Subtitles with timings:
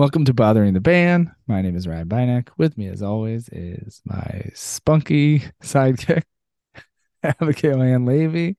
[0.00, 1.30] Welcome to Bothering the Band.
[1.46, 2.48] My name is Ryan Bynek.
[2.56, 6.22] With me, as always, is my spunky sidekick,
[7.22, 8.56] Abigail Ann Levy.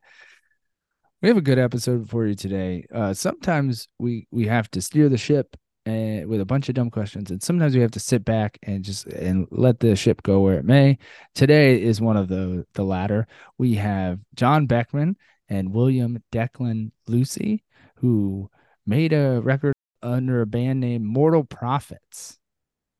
[1.23, 2.85] We have a good episode for you today.
[2.93, 5.57] Uh, sometimes we we have to steer the ship
[5.87, 8.83] and with a bunch of dumb questions, and sometimes we have to sit back and
[8.83, 10.99] just and let the ship go where it may.
[11.33, 13.25] Today is one of the the latter.
[13.57, 15.17] We have John Beckman
[15.49, 17.63] and William Declan Lucy,
[17.95, 18.51] who
[18.85, 19.73] made a record
[20.03, 22.39] under a band name Mortal Prophets.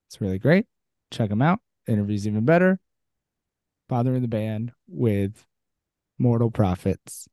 [0.08, 0.66] It's really great.
[1.12, 1.60] Check them out.
[1.88, 2.80] Interviews even better.
[3.90, 5.46] Father Bothering the band with
[6.18, 7.28] Mortal Prophets.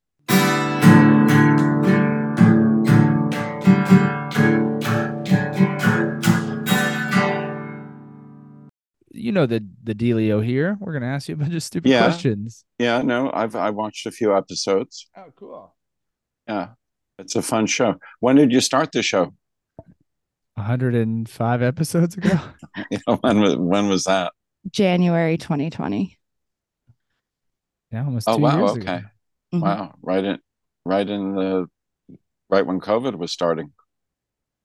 [9.11, 10.77] You know the the dealio here.
[10.81, 12.05] We're gonna ask you a bunch of stupid Yeah.
[12.05, 12.65] questions.
[12.79, 15.09] Yeah, no, I've I watched a few episodes.
[15.17, 15.75] Oh, cool.
[16.47, 16.71] Yeah,
[17.19, 17.97] it's a fun show.
[18.21, 19.35] When did you start the show?
[20.59, 22.39] 105 episodes ago.
[22.91, 24.33] You know, when was when was that?
[24.71, 26.17] January 2020.
[27.91, 28.97] Yeah, almost Oh, two wow, years okay.
[28.97, 29.07] ago.
[29.55, 29.61] Mhm.
[29.63, 30.39] Wow, right in
[30.85, 31.67] right in the
[32.51, 33.73] right when COVID was starting.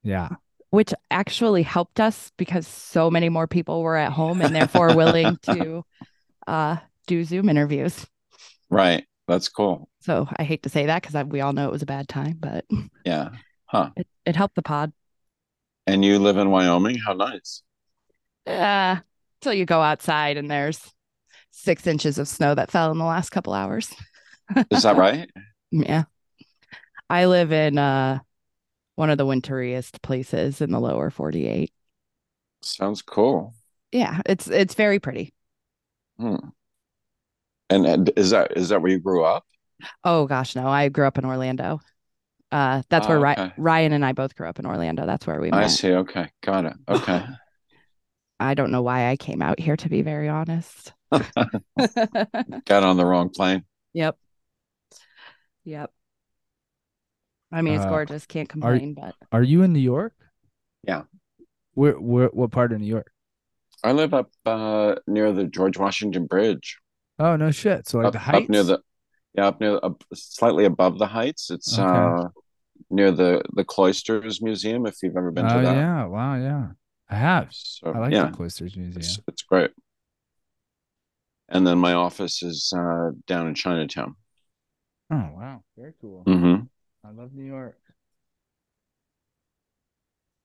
[0.03, 0.29] Yeah.
[0.69, 5.37] Which actually helped us because so many more people were at home and therefore willing
[5.43, 5.83] to
[6.47, 8.05] uh, do Zoom interviews.
[8.69, 9.05] Right.
[9.27, 9.87] That's cool.
[10.01, 12.37] So I hate to say that because we all know it was a bad time,
[12.39, 12.65] but
[13.05, 13.29] Yeah.
[13.65, 13.91] Huh.
[13.95, 14.91] it, it helped the pod.
[15.85, 16.97] And you live in Wyoming?
[16.97, 17.61] How nice.
[18.45, 18.97] Uh,
[19.41, 20.79] till you go outside and there's
[21.51, 23.93] six inches of snow that fell in the last couple hours.
[24.71, 25.29] Is that right?
[25.75, 26.03] Yeah.
[27.09, 28.19] I live in uh,
[28.95, 31.71] one of the winteriest places in the lower 48.
[32.61, 33.55] Sounds cool.
[33.91, 35.33] Yeah, it's it's very pretty.
[36.19, 36.35] Hmm.
[37.69, 39.45] And, and is that is that where you grew up?
[40.03, 40.67] Oh gosh, no.
[40.67, 41.79] I grew up in Orlando.
[42.53, 43.53] Uh, that's where Ah, Ry- okay.
[43.57, 45.05] Ryan and I both grew up in Orlando.
[45.07, 45.63] That's where we met.
[45.63, 45.91] I see.
[45.91, 46.29] Okay.
[46.41, 46.73] Got it.
[46.87, 47.25] Okay.
[48.39, 50.93] I don't know why I came out here to be very honest.
[51.11, 53.63] Got on the wrong plane.
[53.93, 54.17] yep.
[55.65, 55.91] Yep.
[57.51, 58.25] I mean, it's Uh, gorgeous.
[58.25, 60.13] Can't complain, but Are you in New York?
[60.83, 61.03] Yeah.
[61.73, 63.11] Where where what part of New York?
[63.83, 66.77] I live up uh, near the George Washington Bridge.
[67.17, 67.87] Oh no shit.
[67.87, 68.43] So like up, the heights?
[68.43, 68.79] up near the
[69.35, 71.87] yeah up near up, slightly above the heights it's Okay.
[71.87, 72.27] uh
[72.89, 76.05] near the the cloisters museum if you've ever been Oh to that yeah.
[76.05, 76.67] Wow, yeah.
[77.09, 77.47] I have.
[77.51, 79.01] so I like yeah the Cloisters Museum.
[79.01, 79.71] it's, it's great
[81.49, 84.15] and then my office is uh down in chinatown
[85.11, 85.61] Oh wow.
[85.77, 86.23] Very cool.
[86.25, 86.63] mm-hmm.
[87.05, 87.77] I love New York.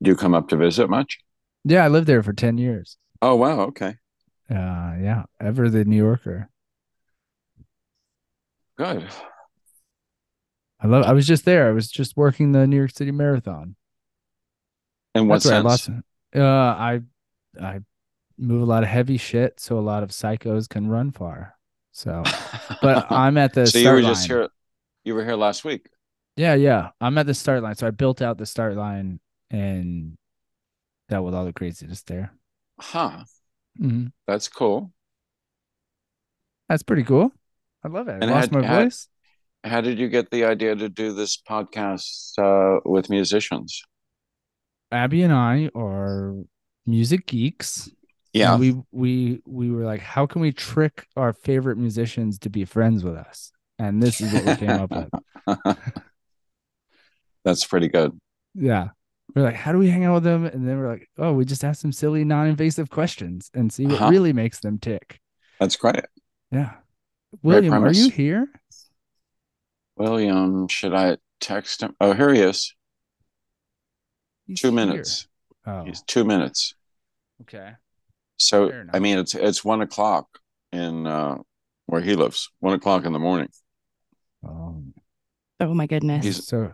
[0.03, 1.19] do you come up to visit much
[1.65, 2.99] Yeah, I lived there for 10 years.
[3.23, 3.95] oh wow okay
[4.51, 5.23] Uh yeah.
[5.41, 6.51] Ever the New Yorker.
[8.77, 9.09] good
[10.81, 11.69] I love I was just there.
[11.69, 13.75] I was just working the New York City Marathon.
[15.15, 15.91] And what That's sense lost
[16.37, 17.01] uh I
[17.61, 17.81] I
[18.37, 21.57] move a lot of heavy shit so a lot of psychos can run far.
[21.93, 22.23] So
[22.83, 24.39] but I'm at the so you were just line.
[24.41, 24.49] here
[25.05, 25.89] you were here last week
[26.37, 26.91] Yeah, yeah.
[27.01, 27.75] I'm at the start line.
[27.75, 29.19] So I built out the start line
[29.51, 30.17] and
[31.09, 32.33] dealt with all the craziness there.
[32.79, 33.25] huh
[33.81, 34.13] Mhm.
[34.27, 34.93] that's cool
[36.69, 37.33] That's pretty cool.
[37.83, 38.13] I love it.
[38.13, 39.09] I And lost had- my had- voice.
[39.65, 43.83] How did you get the idea to do this podcast uh with musicians
[44.91, 46.35] Abby and I are
[46.87, 47.91] music geeks.
[48.33, 52.65] yeah we we we were like, how can we trick our favorite musicians to be
[52.65, 53.53] friends with us?
[53.79, 55.11] And this is what we came up with.
[57.45, 58.19] That's pretty good.
[58.55, 58.89] Yeah.
[59.35, 60.47] We're like, how do we hang out with them?
[60.47, 63.97] And then we're like, oh, we just ask them silly, non-invasive questions and see what
[64.01, 64.11] Uh-huh.
[64.11, 65.21] really makes them tick.
[65.61, 66.05] That's great.
[66.51, 66.73] Yeah.
[67.43, 68.49] William, are you here?
[69.99, 71.95] William, should I text him?
[72.01, 72.75] Oh, here he is.
[74.47, 74.75] He's Two here.
[74.75, 75.27] minutes.
[75.67, 76.75] Oh, He's two minutes.
[77.43, 77.73] okay.
[78.39, 80.27] So I mean, it's it's one o'clock
[80.73, 81.39] in uh,
[81.87, 82.51] where he lives.
[82.61, 83.49] One o'clock in the morning.
[84.47, 84.95] Um,
[85.61, 86.25] oh my goodness.
[86.25, 86.73] He's- so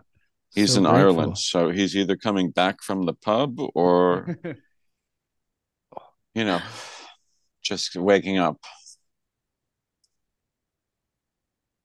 [0.53, 1.01] He's so in grateful.
[1.01, 4.37] Ireland, so he's either coming back from the pub or
[6.33, 6.61] you know,
[7.61, 8.57] just waking up,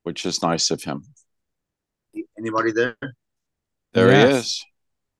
[0.05, 1.03] which is nice of him.
[2.40, 2.96] Anybody there?
[3.92, 4.31] There Yes.
[4.31, 4.64] he is.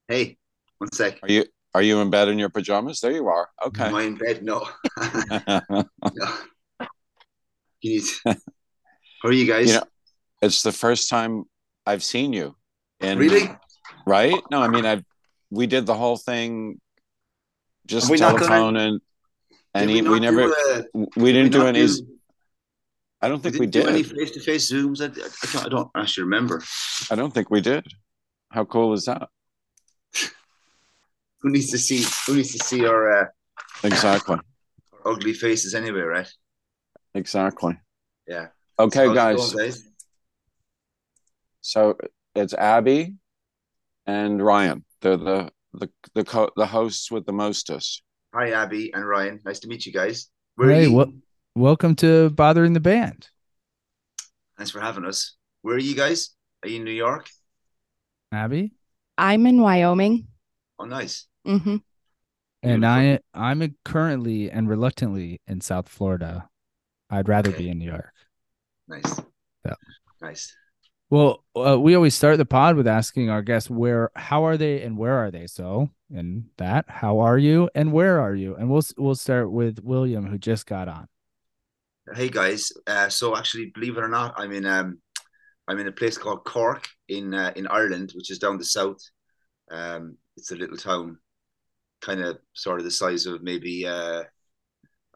[0.09, 0.39] Hey,
[0.79, 1.19] one sec.
[1.23, 1.45] Are you
[1.75, 3.01] are you in bed in your pajamas?
[3.01, 3.49] There you are.
[3.67, 3.85] Okay.
[3.85, 4.05] Am Okay.
[4.05, 4.43] I in bed?
[4.43, 4.67] No.
[6.17, 6.33] no.
[7.83, 9.69] You How are you guys?
[9.69, 9.83] You know,
[10.41, 11.45] it's the first time
[11.87, 12.57] I've seen you.
[13.01, 13.49] In, Really?
[14.07, 14.41] Right?
[14.51, 15.05] No, I mean, I
[15.51, 16.81] we did the whole thing,
[17.87, 19.01] just Are we not gonna- and
[19.75, 20.83] and Did he, we, never do, uh,
[21.17, 21.87] we didn't did do not any.
[21.87, 22.20] do-
[23.23, 25.01] I don't think we didn't do any face-to-face Zooms.
[25.01, 26.63] I, I, don't, I don't actually remember.
[27.11, 27.87] I don't think we did.
[28.51, 29.29] How cool is that?
[31.43, 33.27] who needs to see who needs to see our, uh,
[33.83, 34.37] exactly.
[35.05, 36.31] our ugly faces anyway, right?
[37.15, 37.79] Exactly.
[38.27, 38.49] Yeah.
[38.79, 39.53] Okay, How's it guys.
[39.55, 39.83] going, guys?
[41.63, 41.97] So
[42.35, 43.15] it's Abby
[44.07, 44.85] and Ryan.
[45.01, 48.03] They're the the the co- the hosts with the mostest.
[48.35, 49.41] Hi, Abby and Ryan.
[49.45, 50.29] Nice to meet you guys.
[50.57, 50.93] Where are Hey, you?
[50.93, 51.09] what?
[51.55, 53.29] Welcome to bothering the band.
[54.57, 55.35] Thanks for having us.
[55.63, 56.31] Where are you guys?
[56.63, 57.29] Are you in New York?
[58.33, 58.73] Abby
[59.19, 60.29] I'm in Wyoming.
[60.79, 61.27] Oh, nice.
[61.47, 61.77] Mm-hmm.
[62.63, 62.87] and Beautiful.
[62.89, 66.49] I I'm currently and reluctantly in South Florida.
[67.11, 67.65] I'd rather Okay.
[67.65, 68.13] be in New York.
[68.89, 69.21] Nice.
[69.67, 69.75] Yeah.
[70.23, 70.55] Nice.
[71.11, 74.81] Well, uh, we always start the pod with asking our guests where, how are they,
[74.83, 75.49] and where are they.
[75.49, 78.55] So, in that, how are you, and where are you?
[78.55, 81.09] And we'll we'll start with William, who just got on.
[82.15, 82.73] Hey guys.
[82.87, 85.01] Uh, so actually, believe it or not, I'm in um,
[85.69, 89.01] I'm in a place called Cork in uh, in Ireland, which is down the south.
[89.71, 91.19] Um, it's a little town,
[92.03, 94.25] kind of sort of the size of maybe uh,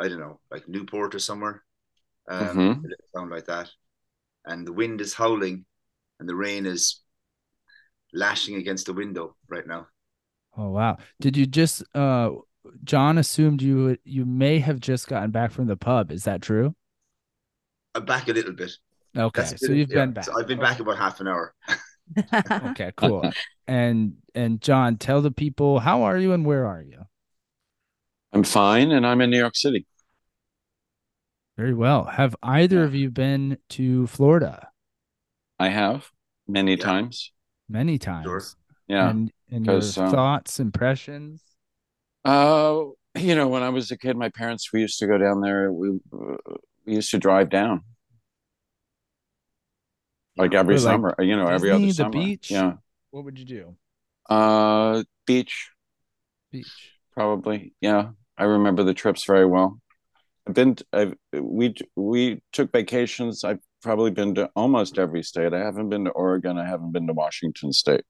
[0.00, 1.64] I don't know, like Newport or somewhere.
[2.30, 2.84] Um, Mhm.
[2.84, 3.70] a little town like that,
[4.46, 5.66] and the wind is howling,
[6.20, 7.02] and the rain is
[8.14, 9.88] lashing against the window right now.
[10.56, 10.98] Oh wow!
[11.20, 11.82] Did you just?
[11.94, 12.30] uh
[12.82, 16.10] John assumed you you may have just gotten back from the pub.
[16.10, 16.74] Is that true?
[17.94, 18.72] I'm back a little bit.
[19.16, 20.06] Okay, That's so it, you've yeah.
[20.06, 20.24] been back.
[20.24, 21.54] So I've been back about half an hour.
[22.70, 23.30] Okay, cool.
[23.66, 27.06] and and John, tell the people how are you and where are you?
[28.32, 29.86] I'm fine, and I'm in New York City.
[31.56, 32.04] Very well.
[32.04, 32.84] Have either Yeah.
[32.84, 34.70] of you been to Florida
[35.58, 36.10] I have
[36.46, 36.84] many Yeah.
[36.84, 37.32] times.
[37.68, 38.24] many times?
[38.26, 38.42] Sure.
[38.88, 39.10] Yeah.
[39.10, 41.42] And and your 'cause, um, thoughts, impressions.
[42.24, 42.84] Uh,
[43.16, 45.72] you know, when I was a kid, my parents we used to go down there.
[45.72, 46.36] We uh,
[46.86, 47.82] we used to drive down
[50.36, 51.14] like every like, summer.
[51.18, 52.10] You know, every other the summer.
[52.10, 52.50] beach?
[52.50, 52.74] Yeah.
[53.10, 53.76] What would you do?
[54.28, 55.70] Uh, beach
[56.50, 56.92] Beach.
[57.12, 57.74] probably.
[57.80, 59.80] Yeah, I remember the trips very well.
[60.46, 60.76] I've been.
[60.92, 63.44] I've we we took vacations.
[63.44, 65.52] I've probably been to almost every state.
[65.52, 66.58] I haven't been to Oregon.
[66.58, 68.04] I haven't been to Washington State.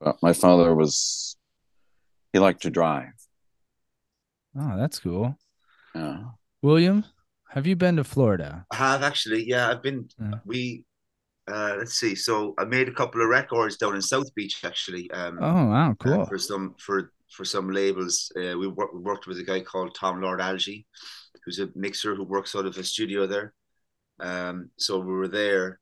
[0.00, 1.36] But my father was.
[2.32, 3.12] He liked to drive.
[4.58, 5.38] Oh, that's cool.
[5.94, 6.24] Yeah.
[6.62, 7.04] William,
[7.54, 8.66] have you been to Florida?
[8.70, 9.70] I have actually, yeah.
[9.70, 10.08] I've been.
[10.20, 10.34] Yeah.
[10.44, 10.84] We,
[11.50, 12.14] uh, let's see.
[12.14, 15.10] So I made a couple of records down in South Beach actually.
[15.12, 16.26] Um, Oh, wow, uh, cool.
[16.26, 18.30] for some for for some labels.
[18.36, 20.84] Uh, we, wor- we worked with a guy called Tom Lord-Alge,
[21.44, 23.52] who's a mixer who works out of a studio there.
[24.20, 25.80] Um, so we were there.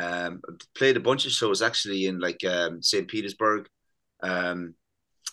[0.00, 0.40] Um,
[0.74, 3.06] played a bunch of shows actually in like um, St.
[3.06, 3.66] Petersburg,
[4.22, 4.74] um,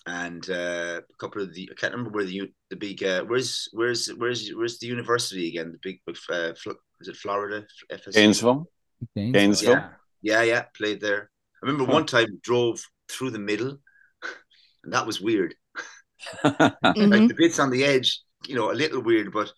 [0.07, 3.69] and uh, a couple of the I can't remember where the the big uh, where's
[3.73, 5.71] where's where's where's the university again?
[5.71, 5.99] The big
[6.29, 7.65] uh, Fl- is it Florida?
[7.91, 8.13] FSU?
[8.13, 8.67] Gainesville.
[9.15, 9.31] Gainesville.
[9.33, 9.73] Gainesville?
[9.73, 9.89] Yeah,
[10.21, 10.63] yeah, yeah.
[10.75, 11.29] Played there.
[11.61, 11.93] I remember Huh.
[11.93, 13.77] one time drove through the middle,
[14.83, 15.55] and that was weird.
[16.43, 19.51] Like the bits on the edge, you know, a little weird, but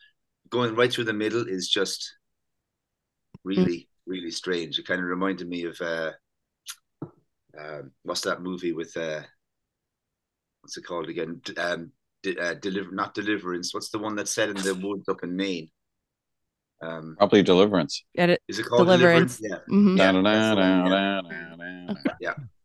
[0.50, 2.16] going right through the middle is just
[3.44, 4.80] really, really strange.
[4.80, 6.12] It kind of reminded me of uh,
[7.60, 9.22] um, what's that movie with uh,
[10.63, 11.42] what's it called again?
[11.44, 11.92] D- Um,
[12.24, 13.74] d- uh, deliver, not Deliverance.
[13.74, 15.69] What's the one that's set in the woods up in Maine?
[16.81, 18.04] Um, Probably Deliverance.
[18.15, 18.42] Get it?
[18.48, 19.38] is it called Deliverance.
[19.38, 19.68] Deliverance?
[19.68, 19.98] Yeah, Mhm.
[19.98, 20.24] Yeah, Da, da,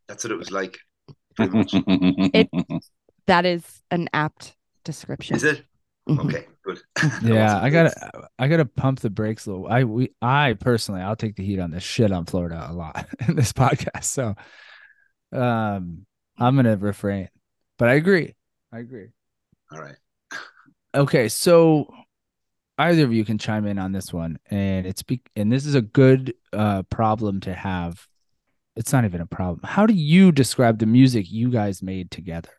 [0.08, 0.78] that's da, what it was like.
[2.34, 2.50] It-
[3.26, 5.36] That is an apt description.
[5.36, 5.64] Is it?
[6.08, 6.24] Mhm.
[6.24, 6.80] Okay, good.
[7.22, 9.66] Yeah, I gotta I gotta pump the brakes a little.
[9.68, 13.06] I we I personally I'll take the heat on this shit on Florida a lot
[13.28, 14.04] in this podcast.
[14.04, 14.34] So
[15.32, 16.06] um
[16.38, 17.28] I'm gonna refrain.
[17.78, 18.34] But I agree.
[18.72, 19.08] I agree.
[19.72, 19.96] All right.
[20.94, 21.92] Okay, so
[22.78, 25.74] either of you can chime in on this one, and it's be- and this is
[25.74, 28.06] a good uh problem to have.
[28.76, 29.60] It's not even a problem.
[29.64, 32.50] How do you describe the music you guys made together?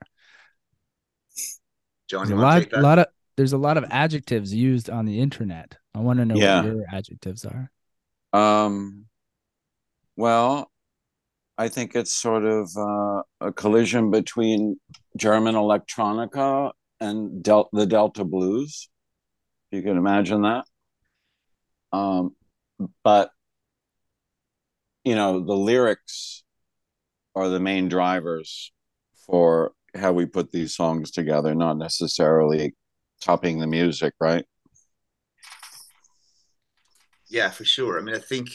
[2.09, 3.05] John, There's a lot, take lot of
[3.37, 5.77] there's a lot of adjectives used on the internet.
[5.95, 6.61] I want to know Yeah.
[6.61, 7.71] what your adjectives are.
[8.33, 9.05] Um,
[10.17, 10.69] well,
[11.57, 14.79] I think it's sort of uh, a collision between
[15.17, 18.89] German electronica and Del- the Delta blues.
[19.71, 20.65] You can imagine that.
[21.91, 22.35] Um,
[23.03, 23.31] but
[25.03, 26.43] you know, the lyrics
[27.35, 28.71] are the main drivers
[29.25, 32.75] for how we put these songs together, not necessarily
[33.21, 34.45] topping the music, right?
[37.29, 37.99] Yeah, for sure.
[37.99, 38.49] I mean, I think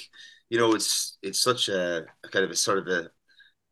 [0.49, 3.11] you know it's it's such a, a kind of a sort of a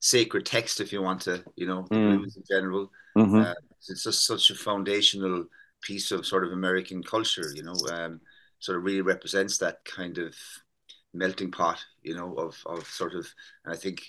[0.02, 2.16] sacred text, if you want to, you know, the Mm.
[2.16, 2.90] blues in general.
[3.16, 3.42] Mhm.
[3.42, 3.54] Uh,
[3.88, 5.46] it's just such a foundational
[5.80, 8.20] piece of sort of American culture, you know, um,
[8.60, 10.34] sort of really represents that kind of
[11.14, 13.26] melting pot, you know, of of sort of.
[13.64, 14.02] And I think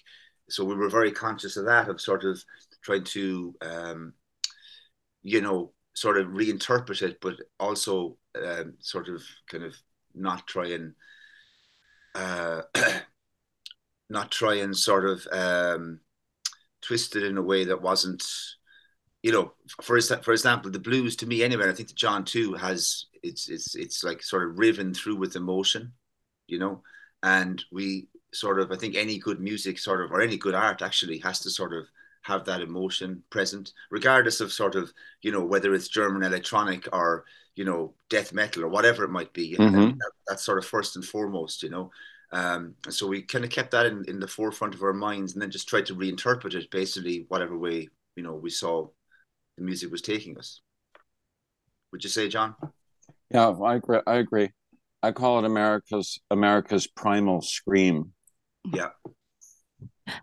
[0.49, 0.65] so.
[0.65, 2.43] We were very conscious of that, of sort of
[2.81, 4.13] trying to um,
[5.23, 9.75] you know sort of reinterpret it, but also um, sort of kind of
[10.15, 10.95] not try and
[12.15, 12.61] uh,
[14.09, 15.99] not try and sort of um,
[16.81, 18.23] twist it in a way that wasn't
[19.23, 22.53] you know, for for example, the blues to me anyway, I think the John too
[22.53, 25.93] has it's it's it's like sort of riven through with emotion,
[26.47, 26.83] you know,
[27.23, 30.81] and we sort of I think any good music sort of or any good art
[30.81, 31.87] actually has to sort of
[32.23, 34.91] have that emotion present, regardless of sort of
[35.21, 37.23] you know whether it's German electronic or
[37.55, 39.55] you know death metal or whatever it might be.
[39.55, 39.97] Mm-hmm.
[39.97, 41.91] That, that's sort of first and foremost, you know.
[42.33, 45.41] Um, so we kind of kept that in, in the forefront of our minds, and
[45.41, 48.87] then just tried to reinterpret it basically whatever way you know we saw
[49.57, 50.61] the music was taking us.
[51.91, 52.55] Would you say, John?
[53.29, 53.99] Yeah, I agree.
[54.07, 54.49] I agree.
[55.03, 58.13] I call it America's America's primal scream.
[58.73, 58.89] Yeah.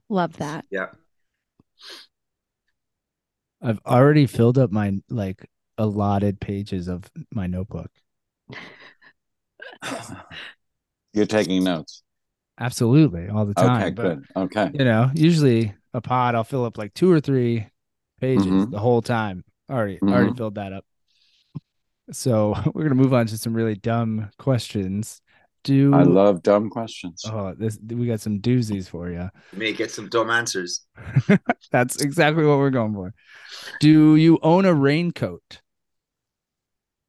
[0.09, 0.64] Love that.
[0.71, 0.87] Yeah.
[3.62, 5.47] I've already filled up my like
[5.79, 7.90] allotted pages of my notebook.
[11.12, 12.02] You're taking notes.
[12.59, 13.83] Absolutely, all the time.
[13.83, 14.25] Okay, good.
[14.37, 14.71] Okay.
[14.75, 17.67] You know, usually a pod I'll fill up like two or three
[18.21, 18.71] pages mm-hmm.
[18.71, 19.45] the whole time.
[19.71, 20.12] Already, mm-hmm.
[20.12, 20.85] already filled that up.
[22.12, 25.23] So we're gonna move on to some really dumb questions.
[25.62, 27.23] Do I love dumb questions?
[27.26, 29.29] Oh, this we got some doozies for you.
[29.52, 30.87] You may get some dumb answers.
[31.71, 33.12] That's exactly what we're going for.
[33.79, 35.61] Do you own a raincoat?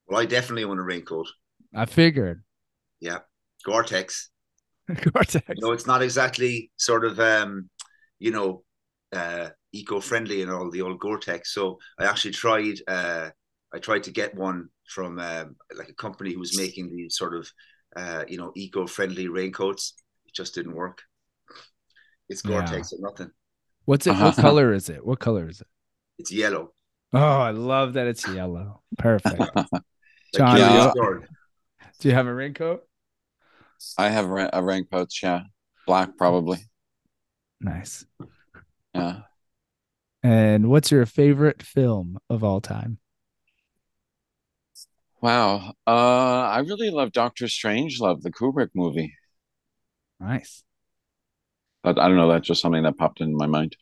[0.06, 1.28] Well, I definitely own a raincoat.
[1.74, 2.42] I figured.
[3.00, 3.20] Yeah,
[3.64, 4.30] Gore-Tex.
[4.88, 5.44] Gore-Tex.
[5.58, 7.68] No, it's not exactly sort of um,
[8.18, 8.62] you know,
[9.12, 11.52] uh, eco-friendly and all the old Gore-Tex.
[11.52, 12.78] So I actually tried.
[12.86, 13.30] Uh,
[13.74, 17.34] I tried to get one from um, like a company who was making these sort
[17.34, 17.50] of
[17.96, 19.94] uh, you know eco-friendly raincoats.
[20.26, 21.02] It just didn't work.
[22.28, 22.98] It's Gore-Tex yeah.
[22.98, 23.30] or nothing.
[23.84, 24.10] What's it?
[24.10, 24.26] Uh-huh.
[24.26, 25.04] What color is it?
[25.04, 25.66] What color is it?
[26.18, 26.72] It's yellow.
[27.12, 28.82] Oh, I love that it's yellow.
[28.98, 29.42] Perfect.
[30.34, 30.92] John, yeah.
[31.98, 32.84] do you have a raincoat?
[33.98, 35.10] I have a raincoat.
[35.22, 35.42] Yeah,
[35.86, 36.58] black probably.
[37.60, 38.04] Nice.
[38.94, 39.22] Yeah.
[40.22, 42.98] And what's your favorite film of all time?
[45.22, 45.72] Wow.
[45.86, 49.14] Uh I really love Doctor Strangelove the Kubrick movie.
[50.20, 50.64] Nice.
[51.82, 53.76] But I don't know, that's just something that popped into my mind.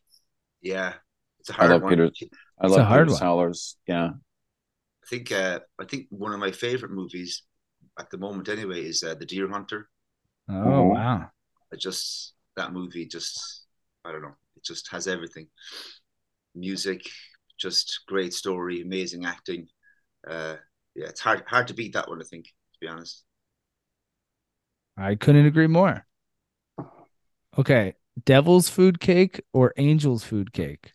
[0.62, 0.94] Yeah.
[1.40, 1.90] It's a hard I love one.
[1.90, 2.10] Peter
[2.60, 3.18] I it's love hard Peter one.
[3.18, 3.76] Sellers.
[3.86, 4.10] Yeah.
[5.04, 7.42] I think uh I think one of my favorite movies
[8.00, 9.88] at the moment anyway is uh, The Deer Hunter.
[10.48, 11.30] Oh wow.
[11.72, 13.66] I just that movie just
[14.04, 14.34] I don't know.
[14.56, 15.46] It just has everything
[16.54, 17.08] music,
[17.58, 19.68] just great story, amazing acting.
[20.26, 20.56] Uh,
[20.94, 22.20] yeah, it's hard hard to beat that one.
[22.20, 23.24] I think, to be honest.
[24.96, 26.06] I couldn't agree more.
[27.58, 30.94] Okay, devil's food cake or angel's food cake?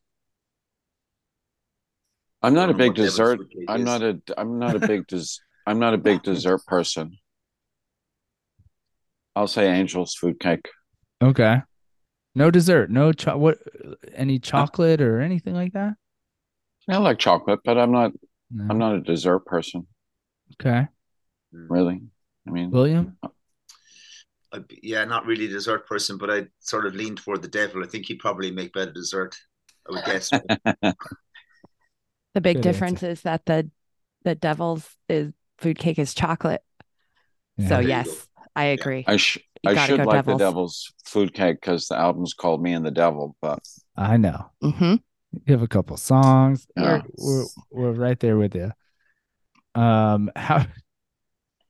[2.41, 3.39] I'm not a big dessert.
[3.67, 3.85] I'm is.
[3.85, 4.21] not a.
[4.38, 5.39] I'm not a big des.
[5.65, 7.17] I'm not a big dessert person.
[9.36, 10.69] I'll say angel's food cake.
[11.22, 11.62] Okay.
[12.36, 13.57] No dessert, no cho- what
[14.13, 15.93] any chocolate or anything like that?
[16.89, 18.12] I like chocolate, but I'm not
[18.51, 18.67] no.
[18.69, 19.88] I'm not a dessert person.
[20.53, 20.88] Okay.
[21.51, 22.01] Really?
[22.48, 23.17] I mean, William?
[23.24, 27.84] Uh, yeah, not really a dessert person, but I sort of lean toward the devil.
[27.84, 29.36] I think he'd probably make better dessert.
[29.88, 30.29] I would guess.
[32.34, 33.12] the big Good difference answer.
[33.12, 33.69] is that the
[34.24, 36.63] the devil's is food cake is chocolate.
[37.57, 37.69] Yeah.
[37.69, 39.03] So yes, I agree.
[39.07, 40.39] I sh- I should like Devils.
[40.39, 43.59] the Devil's food cake because the album's called Me and the Devil, but
[43.95, 44.51] I know.
[44.63, 44.95] Mm-hmm.
[45.45, 46.67] You have a couple songs.
[46.77, 47.01] Yeah.
[47.17, 48.71] We're, we're, we're right there with you.
[49.74, 50.65] Um, how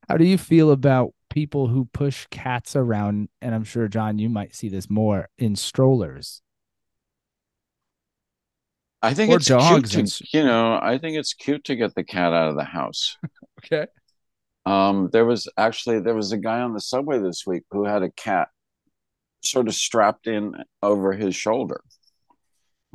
[0.08, 3.30] how do you feel about people who push cats around?
[3.42, 6.42] And I'm sure John, you might see this more in strollers.
[9.02, 11.94] I think or it's dogs cute to, you know, I think it's cute to get
[11.94, 13.18] the cat out of the house.
[13.66, 13.88] okay.
[14.66, 18.02] Um, there was actually there was a guy on the subway this week who had
[18.02, 18.50] a cat
[19.44, 21.82] sort of strapped in over his shoulder,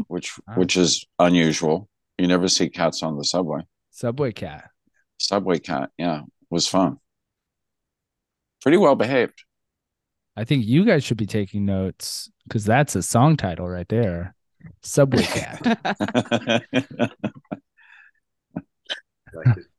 [0.08, 0.54] which oh.
[0.54, 1.88] which is unusual.
[2.18, 3.60] You never see cats on the subway.
[3.90, 4.70] Subway cat.
[5.18, 6.98] Subway cat, yeah, was fun.
[8.62, 9.44] Pretty well behaved.
[10.36, 14.34] I think you guys should be taking notes because that's a song title right there.
[14.82, 16.62] Subway cat.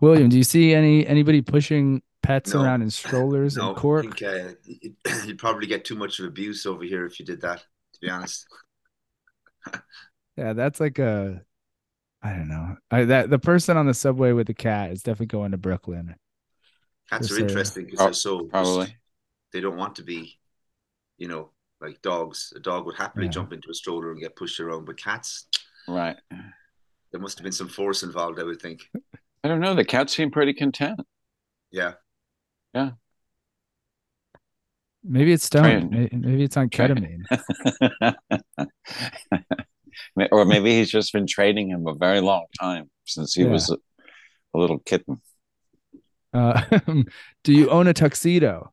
[0.00, 2.62] William, do you see any anybody pushing pets no.
[2.62, 4.22] around in strollers no, and Cork?
[4.22, 7.40] I think, uh, you'd probably get too much of abuse over here if you did
[7.42, 7.58] that.
[7.58, 8.46] To be honest.
[10.36, 11.42] yeah, that's like a,
[12.22, 12.76] I don't know.
[12.90, 16.14] I, that the person on the subway with the cat is definitely going to Brooklyn.
[17.10, 18.94] Cats are interesting because they're so probably
[19.52, 20.38] they don't want to be,
[21.16, 21.50] you know,
[21.80, 23.32] Like dogs, a dog would happily yeah.
[23.32, 25.46] jump into a stroller and get pushed around, but cats,
[25.86, 26.16] right?
[27.10, 28.82] There must have been some force involved, I would think.
[29.44, 29.74] I don't know.
[29.74, 31.00] The cats seem pretty content.
[31.70, 31.94] Yeah.
[32.74, 32.90] Yeah.
[35.04, 35.90] Maybe it's stoned.
[35.90, 37.22] Maybe it's on ketamine.
[40.32, 43.50] or maybe he's just been training him a very long time since he yeah.
[43.50, 43.76] was a,
[44.54, 45.20] a, little kitten.
[46.34, 46.62] Uh,
[47.44, 48.72] do you own a tuxedo?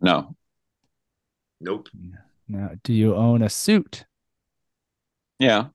[0.00, 0.34] No.
[1.60, 1.88] Nope.
[2.48, 4.04] Now, do you own a suit?
[5.38, 5.68] Yeah.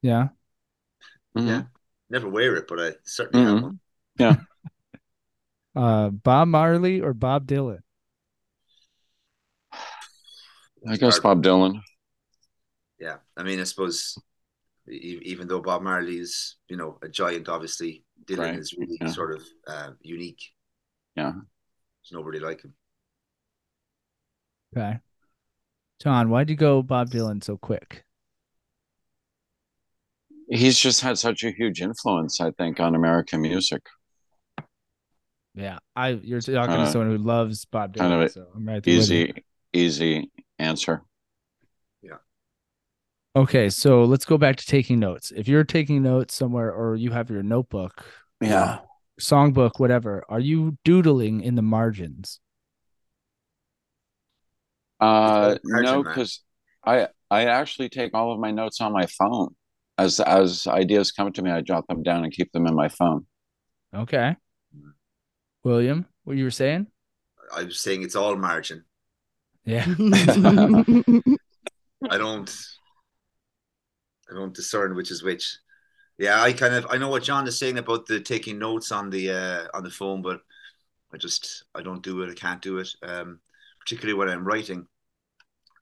[0.00, 0.28] Yeah.
[1.36, 1.48] Mm-hmm.
[1.48, 1.62] Yeah.
[2.12, 3.54] Never wear it, but I certainly mm-hmm.
[3.54, 3.80] have one.
[4.18, 4.36] Yeah.
[5.74, 7.78] uh, Bob Marley or Bob Dylan?
[10.86, 11.80] I guess Bob Dylan.
[13.00, 14.18] Yeah, I mean, I suppose
[14.86, 18.58] even though Bob Marley is, you know, a giant, obviously Dylan right.
[18.58, 19.08] is really yeah.
[19.08, 20.42] sort of uh, unique.
[21.16, 22.74] Yeah, there's nobody like him.
[24.76, 24.98] Okay,
[25.98, 28.04] John, why'd you go Bob Dylan so quick?
[30.52, 33.86] He's just had such a huge influence, I think, on American music.
[35.54, 38.86] Yeah, I you're talking to someone who loves Bob Dylan, kind of so I'm right
[38.86, 39.32] easy,
[39.72, 41.02] easy answer.
[42.02, 42.16] Yeah.
[43.34, 45.32] Okay, so let's go back to taking notes.
[45.34, 48.04] If you're taking notes somewhere or you have your notebook,
[48.42, 48.80] yeah,
[49.18, 52.40] songbook, whatever, are you doodling in the margins?
[55.00, 56.42] Uh, no, because
[56.84, 59.54] I I actually take all of my notes on my phone.
[60.02, 62.88] As as ideas come to me, I jot them down and keep them in my
[62.88, 63.24] phone.
[63.94, 64.34] Okay.
[65.62, 66.88] William, what you were saying?
[67.54, 68.84] I was saying it's all margin.
[69.64, 69.84] Yeah.
[72.10, 72.52] I don't
[74.28, 75.56] I don't discern which is which.
[76.18, 79.08] Yeah, I kind of I know what John is saying about the taking notes on
[79.08, 80.40] the uh on the phone, but
[81.14, 82.30] I just I don't do it.
[82.30, 82.88] I can't do it.
[83.04, 83.38] Um
[83.78, 84.88] particularly when I'm writing.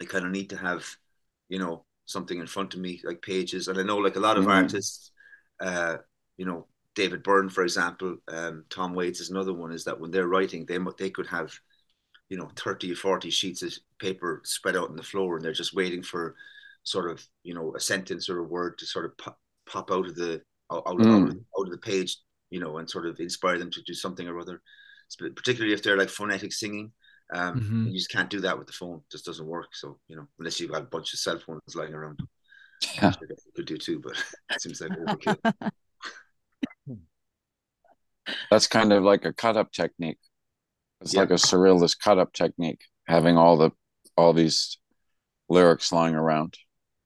[0.03, 0.85] I kind of need to have,
[1.49, 3.69] you know, something in front of me, like pages.
[3.69, 4.53] And I know like a lot of mm-hmm.
[4.53, 5.13] artists,
[5.61, 5.97] uh,
[6.37, 10.11] you know, David Byrne, for example, um, Tom Waits is another one, is that when
[10.11, 11.53] they're writing, they they could have
[12.31, 15.53] you know 30 or 40 sheets of paper spread out on the floor and they're
[15.53, 16.37] just waiting for
[16.85, 20.07] sort of you know a sentence or a word to sort of pop, pop out
[20.07, 20.41] of the
[20.73, 21.29] out, mm.
[21.29, 22.17] out, out of the page
[22.49, 24.63] you know and sort of inspire them to do something or other
[25.35, 26.93] particularly if they're like phonetic singing
[27.33, 27.87] um, mm-hmm.
[27.89, 30.27] you just can't do that with the phone it just doesn't work so you know
[30.39, 32.19] unless you've got a bunch of cell phones lying around
[32.95, 33.13] yeah.
[33.21, 34.13] you could do too but
[34.51, 35.63] it seems like overkill
[38.51, 40.19] that's kind of like a cut up technique
[41.01, 41.21] it's yeah.
[41.21, 43.71] like a surrealist cut up technique, having all the
[44.17, 44.79] all these
[45.49, 46.55] lyrics lying around.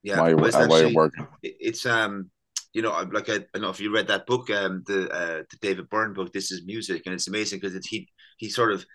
[0.03, 1.27] Yeah, while you're, actually, while you're working.
[1.41, 2.29] It's um,
[2.73, 5.43] you know, like I, I don't know if you read that book, um, the uh,
[5.49, 6.33] the David Byrne book.
[6.33, 8.85] This is music, and it's amazing because it's he he sort of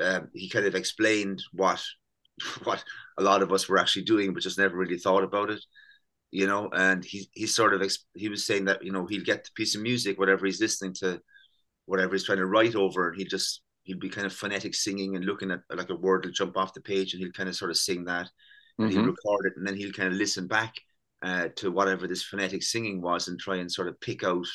[0.00, 1.82] um, he kind of explained what
[2.64, 2.82] what
[3.18, 5.62] a lot of us were actually doing, but just never really thought about it.
[6.30, 9.44] You know, and he he sort of he was saying that you know he'll get
[9.44, 11.20] the piece of music, whatever he's listening to,
[11.86, 15.16] whatever he's trying to write over, and he just he'll be kind of phonetic singing
[15.16, 17.56] and looking at like a word will jump off the page and he'll kind of
[17.56, 18.28] sort of sing that
[18.78, 19.00] and mm-hmm.
[19.00, 20.74] he'll record it and then he'll kind of listen back
[21.22, 24.46] uh, to whatever this phonetic singing was and try and sort of pick out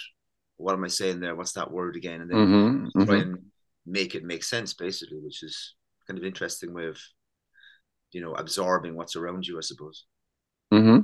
[0.57, 1.35] what am I saying there?
[1.35, 2.21] What's that word again?
[2.21, 3.03] And then mm-hmm.
[3.03, 3.29] try mm-hmm.
[3.29, 3.39] and
[3.85, 5.75] make it make sense basically, which is
[6.07, 6.97] kind of interesting way of
[8.11, 10.05] you know absorbing what's around you, I suppose.
[10.73, 11.01] Mm-hmm.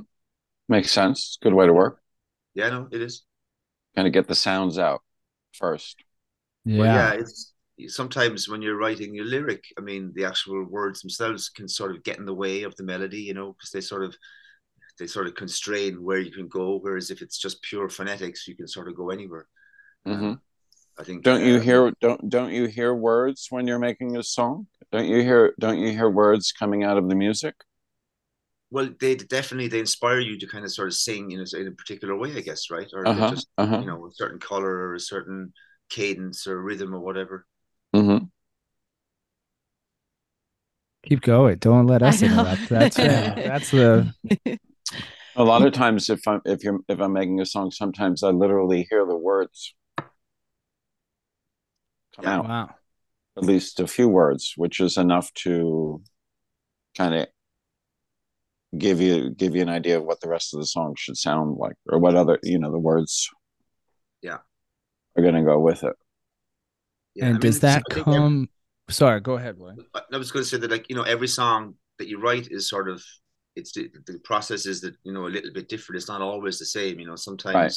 [0.68, 1.38] Makes sense.
[1.42, 2.00] Good way to work.
[2.54, 3.24] Yeah, no, it is.
[3.94, 5.02] Kind of get the sounds out
[5.52, 6.02] first.
[6.64, 7.20] Yeah, well, yeah.
[7.20, 7.52] It's
[7.88, 12.02] sometimes when you're writing your lyric, I mean, the actual words themselves can sort of
[12.02, 14.16] get in the way of the melody, you know, because they sort of
[14.98, 16.78] they sort of constrain where you can go.
[16.78, 19.46] Whereas if it's just pure phonetics, you can sort of go anywhere.
[20.06, 20.34] Mm-hmm.
[20.98, 21.22] I think.
[21.22, 21.92] Don't uh, you hear?
[22.00, 24.66] Don't don't you hear words when you're making a song?
[24.90, 25.54] Don't you hear?
[25.58, 27.54] Don't you hear words coming out of the music?
[28.70, 31.68] Well, they definitely they inspire you to kind of sort of sing in a, in
[31.68, 32.88] a particular way, I guess, right?
[32.94, 33.80] Or uh-huh, just uh-huh.
[33.80, 35.52] you know a certain color or a certain
[35.90, 37.46] cadence or rhythm or whatever.
[37.94, 38.24] Mm-hmm.
[41.04, 41.58] Keep going.
[41.58, 42.68] Don't let us interrupt.
[42.68, 44.14] That's that's the.
[45.34, 48.28] A lot of times, if I'm if you're if I'm making a song, sometimes I
[48.28, 49.74] literally hear the words
[52.14, 52.48] come yeah, out.
[52.48, 52.70] Wow.
[53.36, 56.02] At least a few words, which is enough to
[56.96, 57.26] kind of
[58.76, 61.56] give you give you an idea of what the rest of the song should sound
[61.56, 63.30] like, or what other you know the words.
[64.20, 64.38] Yeah.
[65.16, 65.94] Are going to go with it.
[67.14, 68.14] Yeah, and I does that come?
[68.14, 68.48] Every,
[68.88, 69.72] Sorry, go ahead, Boy.
[69.94, 72.68] I was going to say that, like you know, every song that you write is
[72.68, 73.02] sort of
[73.56, 75.98] it's the, the process is that you know a little bit different.
[75.98, 76.98] It's not always the same.
[76.98, 77.74] You know, sometimes right.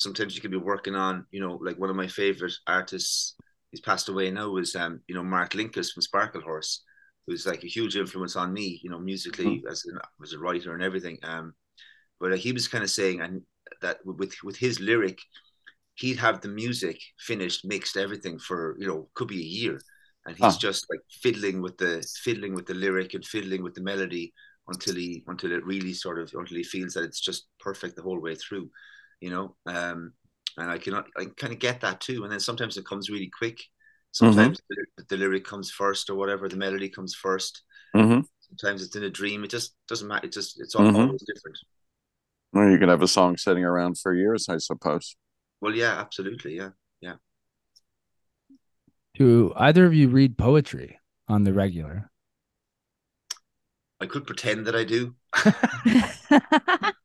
[0.00, 3.36] Sometimes you could be working on you know like one of my favorite artists.
[3.70, 4.48] He's passed away now.
[4.50, 6.78] Was um you know Mark Linkous from Sparklehorse,
[7.26, 9.68] who's like a huge influence on me, you know, musically mm-hmm.
[9.68, 11.18] as an, as a writer and everything.
[11.22, 11.54] Um,
[12.18, 13.42] but uh, he was kind of saying, and
[13.82, 15.20] that with with his lyric,
[15.94, 19.80] he'd have the music finished, mixed, everything for you know could be a year,
[20.26, 20.60] and he's huh.
[20.60, 24.32] just like fiddling with the fiddling with the lyric and fiddling with the melody
[24.68, 28.02] until he until it really sort of until he feels that it's just perfect the
[28.02, 28.68] whole way through,
[29.20, 29.56] you know.
[29.66, 30.12] Um,
[30.56, 32.24] and I cannot I kind of get that too.
[32.24, 33.60] And then sometimes it comes really quick.
[34.12, 34.82] Sometimes mm-hmm.
[34.98, 37.58] the, the, lyric comes first or whatever, the melody comes 1st
[37.94, 38.20] mm-hmm.
[38.40, 39.44] Sometimes it's in a dream.
[39.44, 40.26] It just doesn't matter.
[40.26, 40.96] It just it's all, mm-hmm.
[40.96, 41.56] always different.
[42.52, 45.14] Well, you can have a song sitting around for years, I suppose.
[45.60, 47.14] Well, yeah, absolutely, yeah, yeah.
[49.14, 52.10] Do either of you read poetry on the regular?
[54.00, 55.14] I could pretend that I do.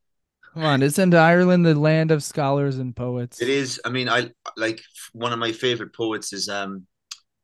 [0.56, 3.42] Come on, isn't Ireland the land of scholars and poets?
[3.42, 3.78] It is.
[3.84, 4.80] I mean, I like
[5.12, 6.86] one of my favorite poets is um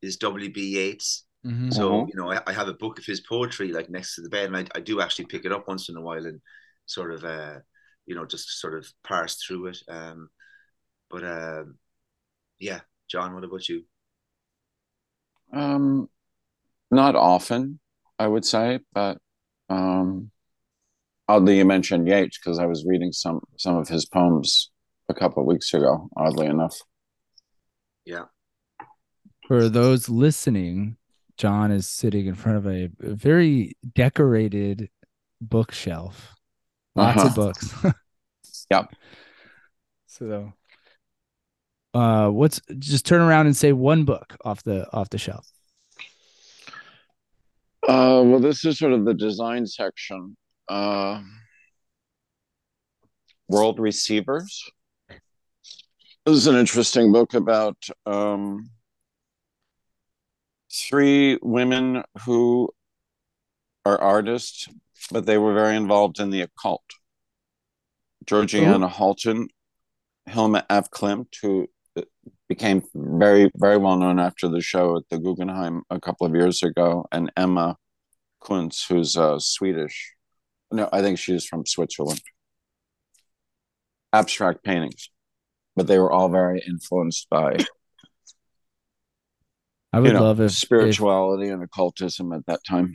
[0.00, 0.50] is W.
[0.50, 0.78] B.
[0.78, 1.26] Yeats.
[1.44, 1.72] Mm-hmm.
[1.72, 2.06] So uh-huh.
[2.08, 4.46] you know, I, I, have a book of his poetry like next to the bed,
[4.46, 6.40] and I, I do actually pick it up once in a while and
[6.86, 7.58] sort of uh
[8.06, 9.78] you know just sort of parse through it.
[9.88, 10.30] Um,
[11.10, 11.76] but um,
[12.58, 13.84] yeah, John, what about you?
[15.52, 16.08] Um,
[16.90, 17.78] not often,
[18.18, 19.18] I would say, but
[19.68, 20.30] um
[21.32, 24.70] oddly you mentioned Yeats because I was reading some some of his poems
[25.08, 26.08] a couple of weeks ago.
[26.16, 26.76] Oddly enough.
[28.04, 28.24] Yeah.
[29.46, 30.96] For those listening,
[31.38, 34.90] John is sitting in front of a, a very decorated
[35.40, 36.34] bookshelf.
[36.94, 37.28] Lots uh-huh.
[37.28, 37.74] of books.
[38.70, 38.92] yep.
[40.06, 40.52] So
[41.94, 45.50] uh what's just turn around and say one book off the off the shelf.
[47.88, 50.36] Uh well this is sort of the design section
[50.68, 51.20] uh,
[53.48, 54.70] World Receivers.
[56.24, 58.70] This is an interesting book about um,
[60.72, 62.70] three women who
[63.84, 64.68] are artists,
[65.10, 66.84] but they were very involved in the occult.
[68.24, 69.48] Georgiana Houghton,
[70.26, 71.66] Hilma af Klint, who
[72.48, 76.62] became very, very well known after the show at the Guggenheim a couple of years
[76.62, 77.76] ago, and Emma
[78.40, 80.14] Kunz, who's a Swedish
[80.72, 82.20] no, I think she's from Switzerland.
[84.12, 85.10] Abstract paintings,
[85.76, 87.56] but they were all very influenced by.
[89.92, 92.94] I would you know, love if spirituality if, and occultism at that time.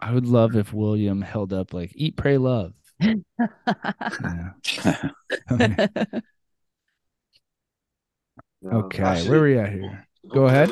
[0.00, 2.72] I would love if William held up like "Eat, Pray, Love."
[3.02, 3.18] okay.
[8.72, 10.06] okay, where are we at here?
[10.32, 10.70] Go ahead.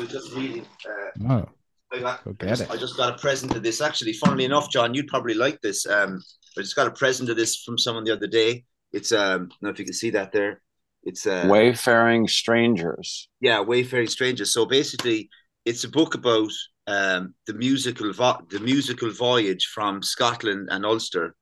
[1.29, 1.47] Oh.
[1.93, 2.71] I got, Go get I just, it.
[2.71, 3.81] I just got a present of this.
[3.81, 5.85] Actually, funnily enough, John, you'd probably like this.
[5.85, 6.21] Um,
[6.57, 8.65] I just got a present of this from someone the other day.
[8.91, 10.61] It's um, I don't know if you can see that there.
[11.03, 13.27] It's uh, Wayfaring Strangers.
[13.41, 14.53] Yeah, Wayfaring Strangers.
[14.53, 15.29] So basically,
[15.65, 16.51] it's a book about
[16.87, 21.35] um, the musical vo- the musical voyage from Scotland and Ulster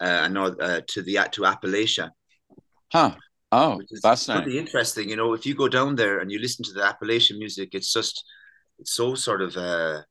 [0.00, 2.10] uh, and uh, to the to Appalachia.
[2.92, 3.14] Huh.
[3.50, 4.42] Oh, that's nice.
[4.42, 5.08] Pretty interesting.
[5.08, 7.92] You know, if you go down there and you listen to the Appalachian music, it's
[7.92, 8.22] just
[8.78, 10.02] it's so sort of uh,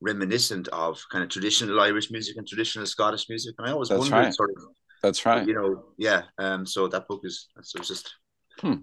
[0.00, 3.54] reminiscent of kind of traditional Irish music and traditional Scottish music.
[3.58, 4.34] And I always That's wondered right.
[4.34, 4.62] sort of
[5.02, 5.46] That's right.
[5.46, 6.22] You know, yeah.
[6.38, 8.14] Um so that book is so it's just
[8.60, 8.74] hmm.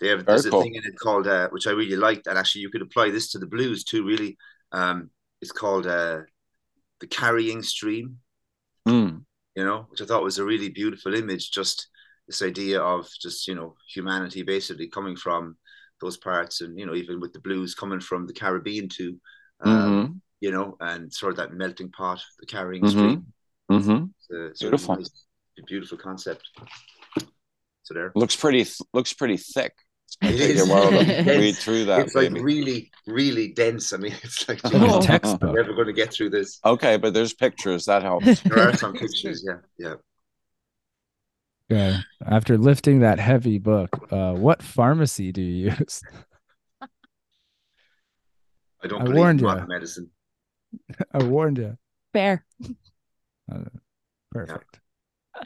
[0.00, 2.62] they have there's a thing in it called uh, which I really liked, and actually
[2.62, 4.36] you could apply this to the blues too, really.
[4.72, 6.20] Um it's called uh
[7.00, 8.18] the carrying stream.
[8.88, 9.24] Mm.
[9.56, 11.88] You know, which I thought was a really beautiful image, just
[12.26, 15.56] this idea of just, you know, humanity basically coming from
[16.00, 19.18] those parts, and you know, even with the blues coming from the Caribbean too,
[19.60, 20.12] um, mm-hmm.
[20.40, 22.98] you know, and sort of that melting pot, the carrying mm-hmm.
[22.98, 23.26] stream.
[23.70, 24.04] Mm-hmm.
[24.48, 25.24] It's a, beautiful, nice,
[25.58, 26.42] a beautiful concept.
[27.82, 29.72] So there looks pretty looks pretty thick.
[30.22, 30.68] It is.
[30.68, 32.00] read through that.
[32.00, 33.92] It's like really, really dense.
[33.92, 35.52] I mean, it's like oh, textbook.
[35.52, 36.58] We're never going to get through this.
[36.64, 38.40] Okay, but there's pictures that helps.
[38.42, 39.44] there are some pictures.
[39.46, 39.94] Yeah, yeah.
[41.70, 41.96] Okay.
[42.26, 46.02] After lifting that heavy book, uh, what pharmacy do you use?
[48.82, 49.66] I don't I warned you.
[49.68, 50.10] medicine.
[51.12, 51.76] I warned you.
[52.12, 52.44] Fair.
[53.52, 53.64] Uh,
[54.32, 54.80] perfect.
[55.36, 55.42] Yeah.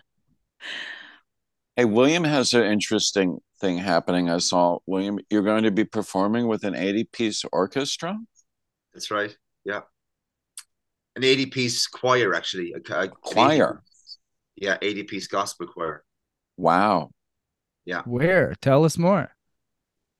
[1.76, 4.30] Hey, William has an interesting thing happening.
[4.30, 5.18] I saw William.
[5.28, 8.16] You're going to be performing with an 80 piece orchestra.
[8.92, 9.36] That's right.
[9.64, 9.80] Yeah,
[11.16, 12.72] an 80 piece choir actually.
[12.72, 13.82] A, a choir.
[14.58, 16.03] 80, yeah, 80 piece gospel choir.
[16.56, 17.10] Wow.
[17.84, 18.02] Yeah.
[18.04, 18.54] Where?
[18.60, 19.30] Tell us more.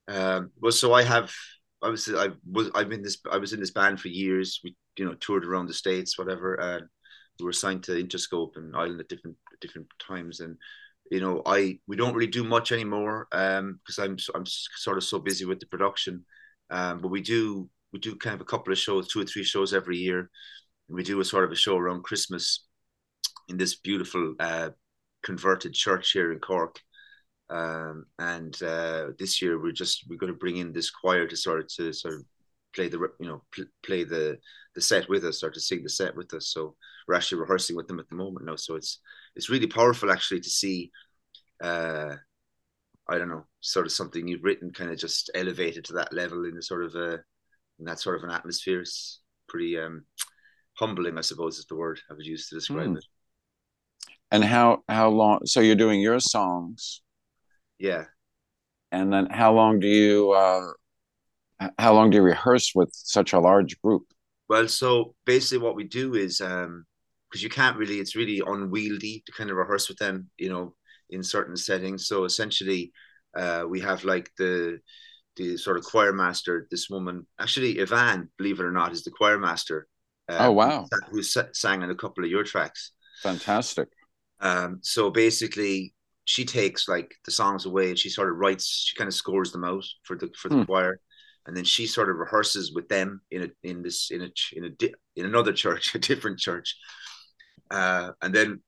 [0.07, 1.33] Um, well, so I have,
[1.81, 4.59] I was, I was, I've been this, I was in this band for years.
[4.63, 6.87] We, you know, toured around the states, whatever, and
[7.39, 10.39] we were signed to Interscope and Island at different, different times.
[10.39, 10.57] And
[11.11, 15.03] you know, I, we don't really do much anymore, um, because I'm, I'm sort of
[15.03, 16.25] so busy with the production.
[16.71, 19.43] Um, but we do, we do kind of a couple of shows, two or three
[19.43, 20.31] shows every year.
[20.89, 22.65] We do a sort of a show around Christmas
[23.49, 24.69] in this beautiful uh,
[25.25, 26.79] converted church here in Cork.
[27.49, 31.35] Um, and uh, this year we're just we're going to bring in this choir to
[31.35, 32.23] sort of to sort of
[32.73, 34.37] play the you know pl- play the
[34.75, 36.47] the set with us or to sing the set with us.
[36.47, 36.75] So
[37.07, 38.55] we're actually rehearsing with them at the moment now.
[38.55, 38.99] So it's
[39.35, 40.91] it's really powerful actually to see.
[41.61, 42.15] Uh,
[43.07, 46.45] I don't know, sort of something you've written, kind of just elevated to that level
[46.45, 47.19] in a sort of a
[47.79, 48.81] in that sort of an atmosphere.
[48.81, 50.05] It's pretty um,
[50.73, 52.97] humbling, I suppose, is the word I would use to describe mm.
[52.97, 53.05] it.
[54.35, 55.45] And how how long?
[55.45, 57.01] So you're doing your songs,
[57.79, 58.03] yeah.
[58.91, 63.39] And then how long do you uh, how long do you rehearse with such a
[63.39, 64.03] large group?
[64.49, 66.85] Well, so basically, what we do is um,
[67.29, 70.75] because you can't really, it's really unwieldy to kind of rehearse with them, you know,
[71.09, 72.07] in certain settings.
[72.07, 72.91] So essentially,
[73.37, 74.79] uh, we have like the
[75.37, 76.67] the sort of choir master.
[76.69, 79.87] This woman, actually, Ivan, believe it or not, is the choir master.
[80.27, 80.87] Uh, oh wow!
[81.09, 82.91] Who, who sang on a couple of your tracks.
[83.23, 83.87] Fantastic.
[84.39, 85.93] Um, so basically,
[86.25, 88.85] she takes like the songs away and she sort of writes.
[88.87, 90.63] She kind of scores them out for the for the hmm.
[90.63, 90.99] choir,
[91.45, 94.65] and then she sort of rehearses with them in a in this in a in
[94.65, 96.75] a in another church, a different church.
[97.71, 98.61] Uh, and then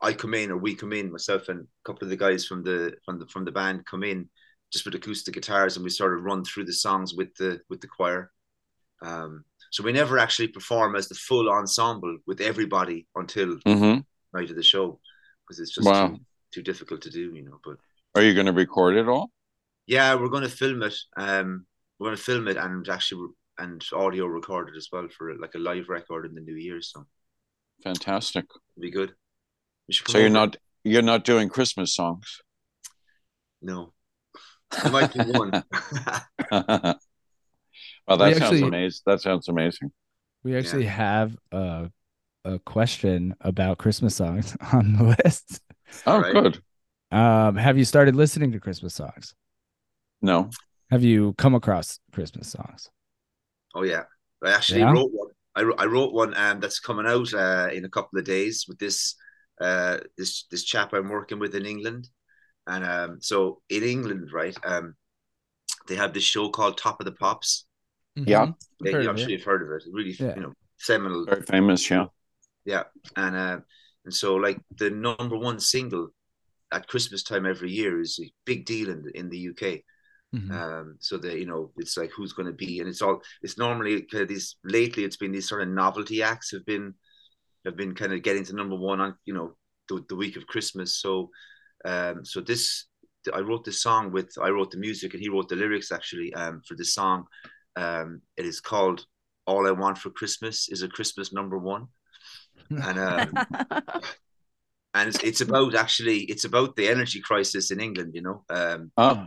[0.00, 2.62] I come in or we come in, myself and a couple of the guys from
[2.62, 4.28] the from the from the band come in
[4.72, 7.80] just with acoustic guitars and we sort of run through the songs with the with
[7.80, 8.30] the choir.
[9.02, 14.00] Um, so we never actually perform as the full ensemble with everybody until mm-hmm.
[14.34, 14.98] Night of the show
[15.46, 16.08] because it's just wow.
[16.08, 16.20] too,
[16.52, 17.58] too difficult to do, you know.
[17.64, 17.76] But
[18.14, 19.30] are you going to record it all?
[19.86, 20.94] Yeah, we're going to film it.
[21.16, 21.66] Um,
[21.98, 25.54] we're going to film it and actually and audio record it as well for like
[25.54, 26.80] a live record in the new year.
[26.82, 27.06] So
[27.82, 28.44] fantastic.
[28.76, 29.12] It'll be good.
[29.90, 32.40] So you're not you're not doing Christmas songs.
[33.62, 33.92] No,
[34.72, 35.50] I might do one.
[36.50, 36.98] well,
[38.08, 39.00] that we sounds actually, amazing.
[39.06, 39.92] That sounds amazing.
[40.42, 40.90] We actually yeah.
[40.90, 41.90] have a
[42.44, 45.60] a question about Christmas songs on the list.
[46.06, 46.32] Oh, right.
[46.32, 46.62] good.
[47.10, 49.34] Um, have you started listening to Christmas songs?
[50.20, 50.50] No.
[50.90, 52.90] Have you come across Christmas songs?
[53.74, 54.04] Oh yeah,
[54.42, 54.92] I actually yeah?
[54.92, 55.28] wrote one.
[55.56, 58.78] I, I wrote one um, that's coming out uh, in a couple of days with
[58.78, 59.14] this
[59.60, 62.08] uh, this this chap I'm working with in England,
[62.66, 64.94] and um, so in England, right, um,
[65.88, 67.66] they have this show called Top of the Pops.
[68.18, 68.28] Mm-hmm.
[68.28, 68.52] Yeah,
[68.82, 69.84] they, I'm sure you've heard of it.
[69.92, 70.34] Really, yeah.
[70.34, 71.88] you know, seminal, very famous.
[71.90, 72.06] Yeah,
[72.64, 72.84] yeah,
[73.16, 73.58] and uh,
[74.04, 76.08] and so like the number one single
[76.72, 79.80] at Christmas time every year is a big deal in the, in the UK.
[80.34, 80.50] Mm-hmm.
[80.50, 83.22] Um, so that you know, it's like who's going to be, and it's all.
[83.42, 84.56] It's normally kind of these.
[84.64, 86.94] Lately, it's been these sort of novelty acts have been
[87.64, 89.56] have been kind of getting to number one on you know
[89.88, 91.00] the, the week of Christmas.
[91.00, 91.30] So,
[91.84, 92.86] um, so this
[93.32, 96.34] I wrote this song with I wrote the music and he wrote the lyrics actually
[96.34, 97.26] um, for this song.
[97.76, 99.06] Um, it is called
[99.46, 101.86] "All I Want for Christmas Is a Christmas Number One,"
[102.70, 103.32] and um,
[104.94, 108.12] and it's, it's about actually it's about the energy crisis in England.
[108.14, 108.44] You know.
[108.48, 109.26] Um, oh.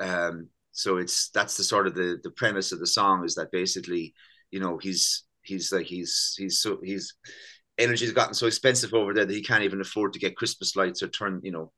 [0.00, 3.52] Um, so it's that's the sort of the the premise of the song is that
[3.52, 4.14] basically,
[4.50, 7.14] you know, he's he's like he's he's so he's
[7.78, 11.02] energy's gotten so expensive over there that he can't even afford to get Christmas lights
[11.02, 11.72] or turn you know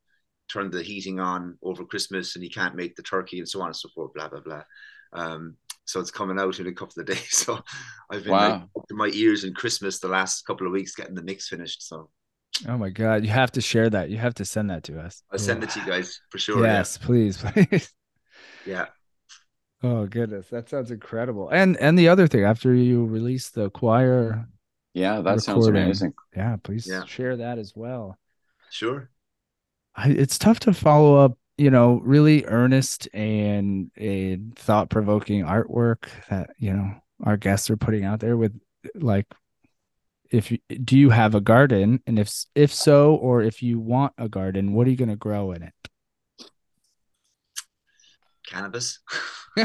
[0.52, 3.68] turn the heating on over Christmas, and he can't make the turkey and so on
[3.68, 4.12] and so forth.
[4.14, 4.62] Blah blah blah.
[5.12, 7.37] Um, so it's coming out in a couple of days.
[7.37, 7.61] So
[8.11, 8.51] I've been wow.
[8.51, 11.49] like, up to my ears in Christmas the last couple of weeks getting the mix
[11.49, 11.87] finished.
[11.87, 12.11] So
[12.68, 14.11] Oh my god, you have to share that.
[14.11, 15.23] You have to send that to us.
[15.31, 16.64] I'll send it to you guys for sure.
[16.64, 17.07] Yes, yeah.
[17.07, 17.92] please, please.
[18.66, 18.87] Yeah.
[19.83, 21.49] Oh goodness, that sounds incredible.
[21.49, 24.47] And and the other thing, after you release the choir,
[24.95, 26.12] yeah, that sounds amazing.
[26.37, 27.05] Yeah, please yeah.
[27.05, 28.18] share that as well.
[28.71, 29.11] Sure.
[29.95, 36.07] I, it's tough to follow up, you know, really earnest and a thought provoking artwork
[36.29, 38.59] that you know our guests are putting out there with
[38.95, 39.27] like
[40.31, 42.03] if you, do you have a garden?
[42.07, 45.17] And if if so or if you want a garden what are you going to
[45.17, 45.75] grow in it?
[48.47, 49.01] Cannabis.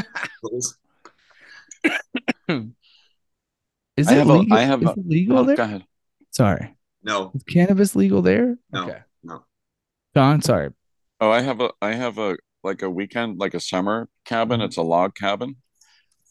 [3.96, 5.56] Is it legal, a, I have a, legal oh, there?
[5.56, 5.84] go ahead.
[6.30, 6.76] Sorry.
[7.02, 7.32] No.
[7.34, 8.56] Is cannabis legal there?
[8.70, 8.98] No okay.
[9.24, 9.44] no.
[10.14, 10.70] John sorry
[11.20, 14.66] oh I have a I have a like a weekend like a summer cabin mm-hmm.
[14.66, 15.56] it's a log cabin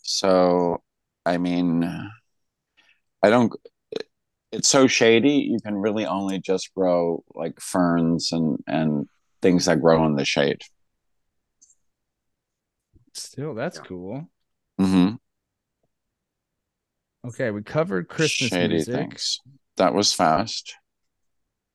[0.02, 0.84] so
[1.26, 1.84] I mean
[3.24, 3.54] I don't
[4.52, 9.08] it's so shady you can really only just grow like ferns and and
[9.42, 10.62] things that grow in the shade
[13.14, 13.84] still that's yeah.
[13.84, 14.30] cool
[14.80, 15.16] mm-hmm.
[17.28, 18.96] okay we covered christmas shady music.
[18.96, 19.40] things
[19.76, 20.76] that was fast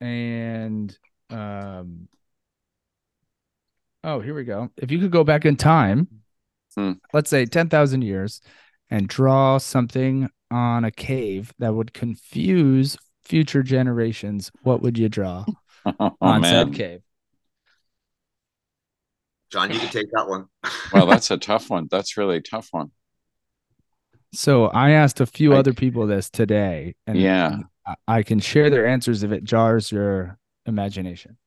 [0.01, 0.97] and
[1.29, 2.07] um
[4.03, 6.07] oh here we go if you could go back in time
[6.75, 6.93] hmm.
[7.13, 8.41] let's say 10,000 years
[8.89, 15.45] and draw something on a cave that would confuse future generations, what would you draw
[15.85, 16.67] oh, on man.
[16.67, 17.01] said cave?
[19.51, 20.45] John, you can take that one.
[20.93, 21.87] well, that's a tough one.
[21.89, 22.91] That's really a tough one.
[24.33, 27.57] So I asked a few I- other people this today, and Yeah.
[27.85, 31.37] I- I can share their answers if it jars your imagination.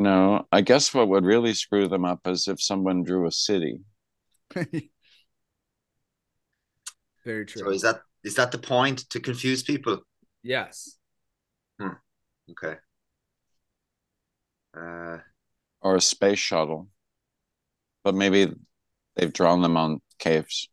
[0.00, 3.80] No, I guess what would really screw them up is if someone drew a city.
[7.24, 7.62] Very true.
[7.62, 10.02] So is that is that the point to confuse people?
[10.42, 10.96] yes.
[12.50, 12.76] Okay.
[14.76, 15.18] Uh,
[15.82, 16.88] or a space shuttle.
[18.04, 18.52] But maybe
[19.16, 20.68] they've drawn them on caves,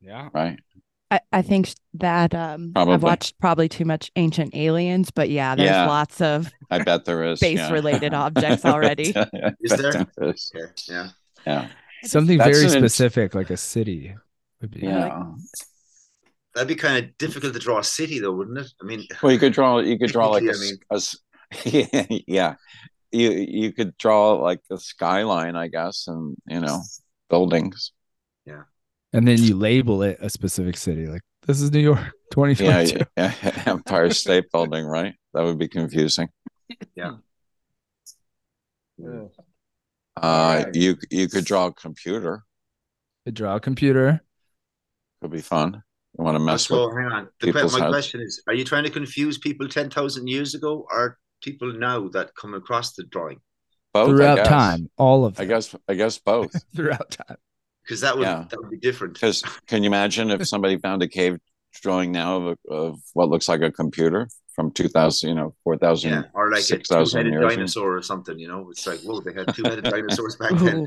[0.00, 0.30] Yeah.
[0.32, 0.58] right?
[1.10, 2.94] I, I think that um Probably.
[2.94, 5.86] I've watched probably too much Ancient Aliens, but yeah, there's Yeah.
[5.86, 7.40] lots of I bet there is.
[7.40, 7.72] Space yeah.
[7.72, 9.12] related objects already.
[9.16, 9.80] I Is bet
[10.16, 10.30] there?
[10.30, 10.52] is.
[10.54, 10.72] okay.
[10.88, 11.08] Yeah.
[11.46, 11.68] Yeah.
[12.04, 14.14] Something That's very an int- specific, like a city,
[14.60, 14.80] would be.
[14.80, 15.24] Yeah.
[16.54, 18.72] That'd be kind of difficult to draw a city, though, wouldn't it?
[18.82, 19.78] I mean, Well, you could draw.
[19.80, 21.16] You could draw like a, Technically, I s-
[21.66, 22.54] a s- yeah.
[23.12, 26.80] You you could draw like a skyline, I guess, and you know
[27.28, 27.92] buildings.
[29.12, 31.98] And then you label it a specific city, like this is New York,
[32.60, 33.04] Yeah, 2022.
[33.16, 33.62] yeah, yeah.
[33.66, 35.14] Empire State Building, right?
[35.34, 36.28] That would be confusing.
[36.94, 37.16] Yeah.
[39.02, 39.26] Uh,
[40.22, 40.74] Alright.
[40.74, 42.44] you you could draw a computer.
[43.24, 44.20] could draw a computer.
[45.22, 45.82] Could be fun.
[46.18, 46.96] You want to mess so with?
[46.96, 47.28] hang on.
[47.40, 47.76] The my heads.
[47.88, 52.08] question is: Are you trying to confuse people ten thousand years ago, or people now
[52.08, 53.40] that come across the drawing?
[53.94, 56.52] Both, throughout time, all of I guess I guess both.
[56.76, 57.36] throughout time.
[57.84, 58.44] Because that would Yeah.
[58.50, 59.14] that would be different.
[59.14, 61.38] Because can you imagine if somebody found a cave
[61.82, 65.54] drawing now of, a, of what looks like a computer from two thousand, you know,
[65.64, 66.10] four thousand?
[66.12, 67.54] Yeah, or like a two-headed years.
[67.54, 68.38] dinosaur or something.
[68.38, 70.80] You know, it's like whoa, they had two-headed dinosaurs back then.
[70.80, 70.86] Ooh,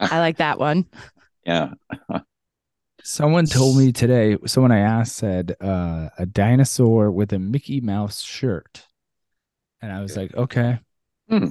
[0.00, 0.86] I like that one.
[1.44, 1.72] Yeah.
[3.02, 8.20] Someone told me today, someone I asked said uh, a dinosaur with a Mickey Mouse
[8.22, 8.86] shirt.
[9.80, 10.20] And I was Okay.
[10.22, 10.78] like, okay.
[11.28, 11.46] Hmm.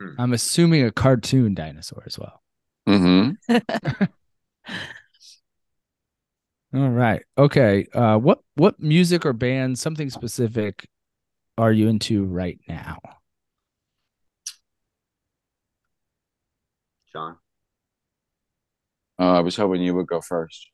[0.00, 0.14] Hmm.
[0.16, 2.40] I'm assuming a cartoon dinosaur as well.
[2.88, 3.54] Mm-hmm.
[6.74, 7.22] All right.
[7.36, 7.86] Okay.
[7.94, 10.88] Uh, what what music or band, something specific,
[11.58, 12.98] are you into right now?
[17.12, 17.38] John.
[19.18, 20.68] Uh, I was hoping you would go first.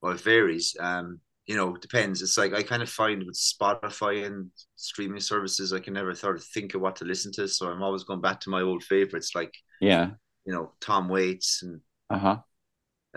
[0.00, 0.76] Well, it varies.
[0.78, 2.22] Um, you know, it depends.
[2.22, 6.36] It's like I kind of find with Spotify and streaming services, I can never sort
[6.36, 7.48] of think of what to listen to.
[7.48, 10.10] So I'm always going back to my old favorites, like Yeah.
[10.46, 12.38] you know Tom Waits and Uh huh.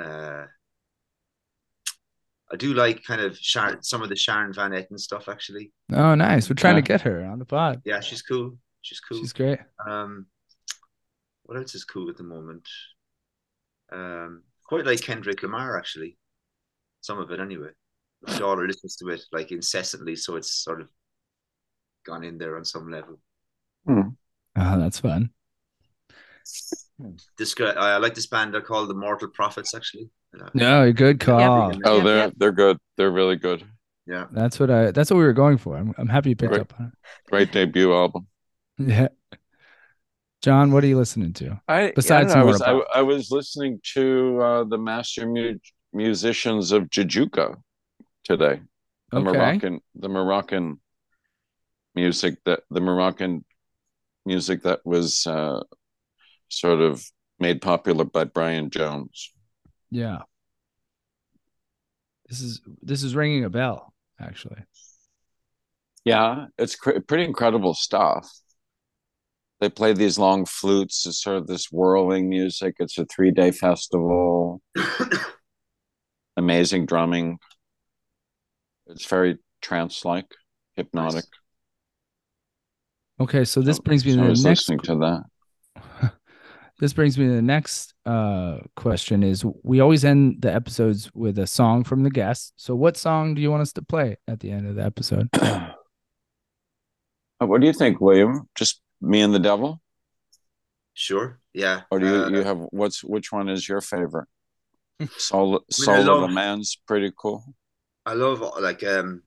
[0.01, 0.45] uh,
[2.51, 5.27] I do like kind of Sharon, some of the Sharon Van Etten stuff.
[5.29, 6.49] Actually, Oh, nice.
[6.49, 6.81] We're trying Yeah.
[6.81, 7.81] to get her on the pod.
[7.85, 8.57] yeah, she's cool.
[8.81, 9.17] She's cool.
[9.19, 9.59] She's great.
[9.87, 10.27] Um,
[11.43, 12.67] what else is cool at the moment?
[13.91, 16.17] Um, quite like Kendrick Lamar, actually.
[17.01, 17.69] Some of it, anyway.
[18.27, 20.89] My daughter listens to it like incessantly, so it's sort of
[22.05, 23.19] gone in there on some level.
[23.87, 24.13] Oh,
[24.55, 25.31] that's fun.
[27.37, 28.53] This guy, I like this band.
[28.53, 30.09] They're called the Mortal Prophets, actually.
[30.53, 31.71] No, good call.
[31.85, 32.77] Oh, they're they're good.
[32.97, 33.63] They're really good.
[34.07, 34.91] Yeah, That's what I.
[34.91, 35.77] That's what we were going for.
[35.77, 35.93] I'm.
[35.97, 36.61] I'm happy you picked Great.
[36.61, 36.93] up on it.
[37.29, 38.27] Great debut album.
[38.77, 39.07] Yeah.
[40.41, 41.59] John, what are you listening to?
[41.67, 45.57] I Besides I, I was I, I was listening to uh, the master mu-
[45.93, 47.55] musicians of Jajouka
[48.25, 48.59] today.
[49.11, 49.31] The Okay.
[49.31, 50.79] Moroccan the Moroccan
[51.93, 53.45] music that the Moroccan
[54.25, 55.61] music that was uh,
[56.49, 57.01] sort of
[57.39, 59.31] made popular by Brian Jones.
[59.91, 60.23] Yeah.
[62.27, 63.93] This is this is ringing a bell.
[64.19, 64.63] Actually.
[66.03, 68.29] Yeah, it's cr- pretty incredible stuff.
[69.59, 71.05] They play these long flutes.
[71.05, 72.75] It's sort of this whirling music.
[72.79, 74.61] It's a three day festival.
[76.37, 77.39] Amazing drumming.
[78.87, 80.27] It's very trance like,
[80.75, 81.25] hypnotic.
[83.19, 84.59] Okay, so this So- brings me so to I the was next.
[84.69, 84.95] listening to
[85.75, 86.11] that.
[86.77, 89.23] This brings me to the next uh, question.
[89.23, 92.51] Is we always end the episodes with a song from the guest.
[92.57, 95.29] So, what song do you want us to play at the end of the episode?
[97.41, 98.47] Uh, what do you think, William?
[98.55, 99.81] Just me and the devil,
[100.93, 101.39] sure.
[101.53, 101.81] Yeah.
[101.91, 104.27] or do you Uh, you have what's which one is your favorite?
[105.17, 107.43] Soul Soul of a Man's pretty cool.
[108.05, 109.23] I love like um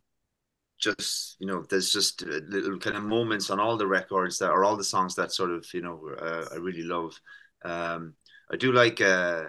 [0.80, 4.50] just you know there's just uh, little kind of moments on all the records that
[4.50, 7.20] are all the songs that sort of you know uh, I really love.
[7.64, 8.14] Um,
[8.52, 9.44] I do like uh,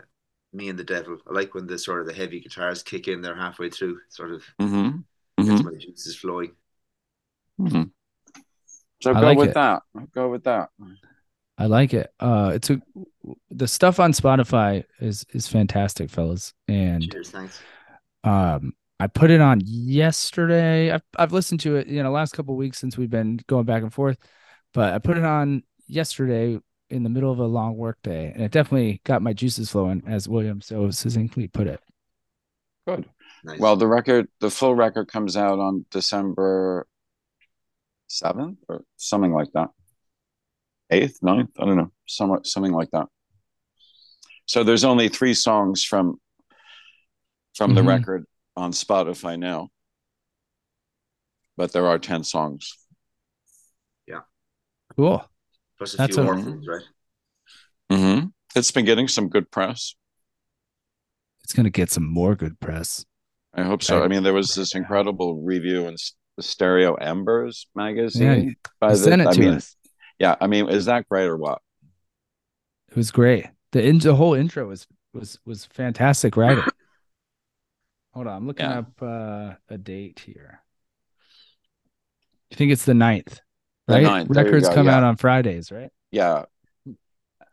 [0.53, 1.17] me and the devil.
[1.29, 4.31] I like when the sort of the heavy guitars kick in there halfway through, sort
[4.31, 4.99] of Mm-hmm.
[5.45, 6.53] gets hmm my juices flowing.
[7.57, 7.91] hmm
[9.01, 9.53] So I go like with it.
[9.53, 9.83] that.
[10.13, 10.69] Go with that.
[11.57, 12.13] I like it.
[12.19, 12.81] Uh, it's a
[13.51, 16.53] the stuff on Spotify is is fantastic, fellas.
[16.67, 17.65] And Cheers, thanks.
[18.23, 20.91] um, I put it on yesterday.
[20.91, 23.81] I've I've listened to it, you know, last couple weeks since we've been going back
[23.83, 24.17] and forth,
[24.73, 28.43] but I put it on yesterday in the middle of a long work day, and
[28.43, 31.79] it definitely got my juices flowing, as William so succinctly put it.
[32.87, 33.07] Good.
[33.43, 33.59] Nice.
[33.59, 36.87] Well, the record, the full record comes out on December
[38.09, 39.69] 7th or something like that.
[40.91, 43.05] 8th, 9th, I don't know, somewhat something like that.
[44.45, 46.19] So there's only 3 songs from
[47.55, 47.87] from the Mhm.
[47.87, 48.25] record
[48.59, 49.69] on Spotify now.
[51.57, 52.73] But there are 10 songs.
[54.07, 54.21] Yeah.
[54.95, 55.25] Cool.
[55.77, 56.83] plus a that's few a- orphans, right?
[57.91, 59.95] hmm It's been getting some good press.
[61.43, 63.05] It's gonna get some more good press.
[63.53, 64.03] I hope so.
[64.03, 65.95] I mean, there was this incredible review in
[66.37, 68.49] the Stereo Embers magazine.
[68.49, 69.75] Yeah, by the, sent it I to mean, us.
[70.19, 71.59] yeah, I mean, is that great or what?
[72.89, 73.47] It was great.
[73.71, 76.63] The in, the whole intro was was was fantastic writing.
[78.13, 78.79] Hold on, I'm looking Yeah.
[78.79, 80.61] up uh, a date here.
[82.49, 83.39] You think it's the 9th,
[83.87, 84.03] The right?
[84.03, 84.97] 9th, there Records come yeah.
[84.97, 85.91] out on Fridays, right?
[86.11, 86.45] Yeah.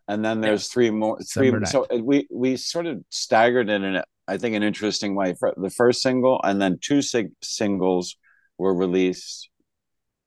[0.09, 1.19] And then there's three more.
[1.21, 1.53] Three.
[1.67, 5.35] So uh, we we sort of staggered it in, a, I think, an interesting way.
[5.35, 8.17] For the first single, and then two sig- singles
[8.57, 9.51] were released,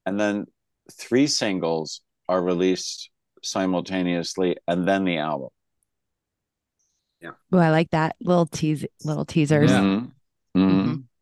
[0.05, 0.47] and then
[0.91, 3.09] three singles are released
[3.41, 5.49] simultaneously, and then the album.
[7.21, 7.31] Yeah.
[7.53, 9.79] Oh, I like that little tease, little teasers, Yeah.
[9.79, 10.11] Mhm.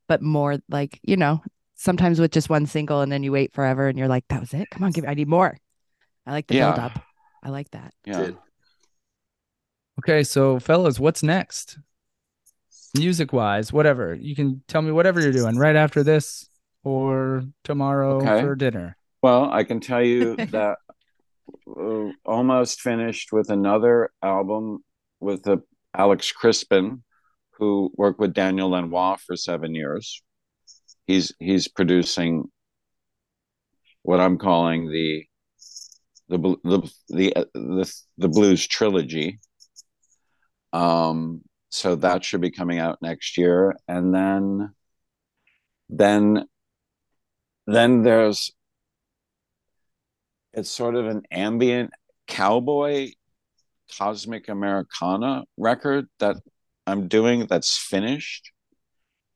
[0.08, 1.43] But more like you know,
[1.76, 4.53] sometimes with just one single, and then you wait forever, and you're like, "That was
[4.53, 4.70] it?
[4.70, 5.03] Come on, give!
[5.03, 5.58] Me, I need more."
[6.26, 6.74] I like the Yeah.
[6.74, 6.99] build up.
[7.43, 7.93] I like that.
[8.05, 8.32] Yeah.
[9.99, 11.80] Okay, so fellas, what's next?
[12.95, 14.14] Music wise, whatever.
[14.14, 16.49] You can tell me whatever you're doing right after this
[16.84, 18.41] or tomorrow Okay.
[18.41, 18.95] for dinner.
[19.22, 20.78] Well, I can tell you that
[21.68, 24.84] uh, almost finished with another album
[25.20, 25.64] with the
[25.95, 27.03] Alex Crispin,
[27.58, 30.22] who worked with Daniel Lanois for seven years.
[31.05, 32.45] He's he's producing
[34.03, 35.26] what I'm calling the
[36.30, 39.39] the the the uh, the, the blues trilogy.
[40.74, 44.74] Um, so that should be coming out next year, and then
[45.89, 46.45] then
[47.66, 48.51] then there's
[50.53, 51.91] it's sort of an ambient
[52.28, 53.12] cowboy
[53.97, 56.36] cosmic americana record that
[56.88, 58.52] i'm doing that's finished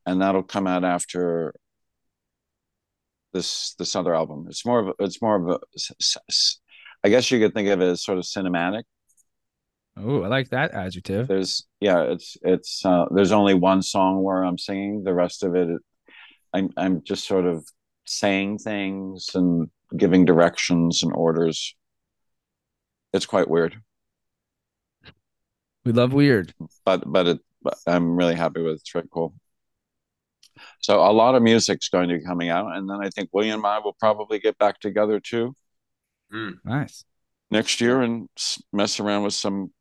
[0.05, 1.53] and that'll come out after
[3.33, 4.45] this this other album.
[4.49, 5.59] It's more of a, it's more of a,
[7.03, 8.83] I guess you could think of it as sort of cinematic.
[9.97, 11.27] Oh, I like that adjective.
[11.27, 15.03] there's yeah it's it's uh there's only one song where i'm singing.
[15.03, 15.67] The rest of it
[16.53, 17.67] i'm i'm just sort of
[18.05, 21.75] saying things and giving directions and orders.
[23.13, 23.81] It's quite weird
[25.85, 26.53] We love weird.
[26.85, 29.33] but but it but i'm really happy with it it's cool
[30.79, 33.59] so a lot of music's going to be coming out and then i think william
[33.59, 35.55] and i will probably get back together too
[36.33, 36.59] Mm.
[36.63, 37.03] Nice.
[37.49, 38.29] next year and
[38.71, 39.73] mess around with some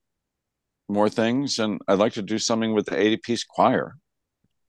[0.89, 3.97] more things and i'd like to do something with the 80 piece choir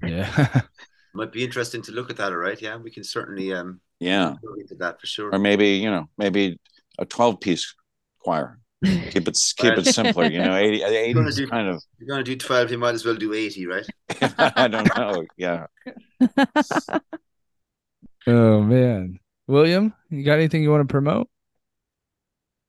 [0.04, 0.62] Yeah.
[1.14, 2.32] Might be interesting to look at that.
[2.32, 5.30] All right, yeah, we can certainly um yeah look into that for sure.
[5.34, 6.58] or maybe you know maybe
[6.98, 7.76] a 12 piece
[8.24, 8.61] choir
[9.12, 12.24] keep it keep it simpler you know 80 80 is do- kind of you're gonna
[12.24, 13.86] do twelve, you might as well do eighty, right?
[14.56, 15.68] i don't know yeah
[18.28, 19.20] oh man.
[19.48, 21.28] William, you got anything you want to promote?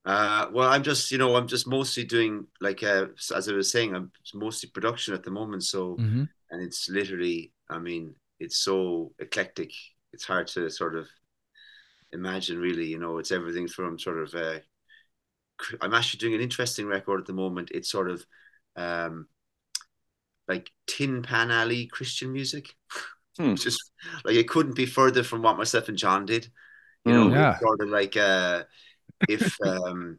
[0.05, 3.71] Uh, well, I'm just, you know, I'm just mostly doing like, uh, as I was
[3.71, 5.63] saying, I'm mostly production at the moment.
[5.63, 6.29] So, Mhm.
[6.51, 9.71] and it's literally, I mean, it's so eclectic.
[10.13, 11.09] It's hard to sort of
[12.13, 12.87] imagine, really.
[12.87, 14.35] You know, it's everything from sort of.
[14.35, 14.72] Uh, cr-
[15.81, 17.71] I'm actually doing an interesting record at the moment.
[17.73, 18.25] It's sort of,
[18.77, 19.29] um,
[20.49, 22.75] like Tin Pan Alley Christian music.
[23.39, 23.55] Hmm.
[23.57, 23.93] Just
[24.25, 26.49] like it couldn't be further from what myself and John did.
[27.07, 27.35] You know, Hmm.
[27.35, 27.59] Yeah.
[27.61, 28.65] sort of like uh,
[29.29, 30.19] if um,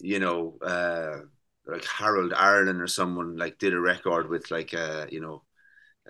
[0.00, 1.20] you know, uh,
[1.66, 5.42] like Harold Arlen or someone like did a record with like a you know,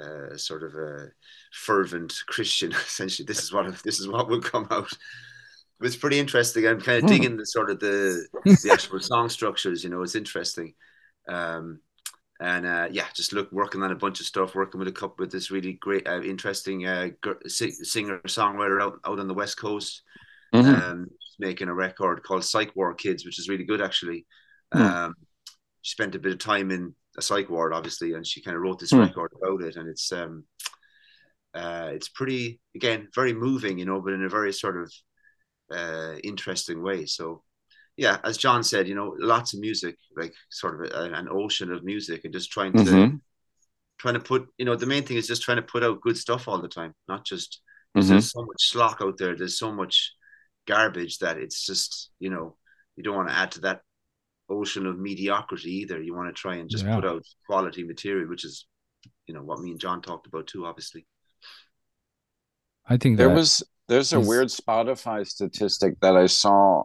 [0.01, 1.09] uh, sort of a
[1.53, 2.73] fervent Christian.
[2.87, 4.93] Essentially, this is what this is what would come out.
[5.83, 6.67] It's pretty interesting.
[6.67, 7.07] I'm kind of Hmm.
[7.07, 8.27] digging the sort of the
[8.63, 9.83] the actual song structures.
[9.83, 10.75] You know, it's interesting.
[11.29, 11.81] Um,
[12.41, 15.17] and uh, yeah, just look working on a bunch of stuff, working with a couple
[15.19, 17.11] with this really great, uh, interesting uh,
[17.47, 20.03] singer songwriter out out on the west coast,
[20.53, 20.91] Mhm.
[20.93, 21.07] um,
[21.39, 24.27] making a record called Psych Ward Kids, which is really good actually.
[24.73, 24.83] Hmm.
[24.83, 25.15] Um,
[25.83, 28.63] she spent a bit of time in a psych ward, obviously, and she kind of
[28.63, 28.99] wrote this Hmm.
[28.99, 30.45] record about it, and it's um,
[31.55, 34.93] uh, it's pretty again very moving, you know, but in a very sort of
[35.71, 37.07] uh, interesting way.
[37.07, 37.43] So
[37.97, 41.71] yeah, as John said, you know, lots of music, like sort of a, an ocean
[41.73, 43.17] of music, and just trying to mm-hmm.
[43.99, 46.17] trying to put, you know, the main thing is just trying to put out good
[46.17, 47.61] stuff all the time, not just
[47.97, 48.09] mm-hmm.
[48.09, 50.15] there's so much slock out there, there's so much
[50.67, 52.57] garbage that it's just, you know,
[52.97, 53.81] you don't want to add to that
[54.49, 56.03] ocean of mediocrity either.
[56.03, 56.95] You want to try and just yeah.
[56.95, 58.67] put out quality material, which is,
[59.27, 61.07] you know, what me and John talked about too, obviously.
[62.87, 66.85] I think there was there's a weird Spotify statistic that I saw.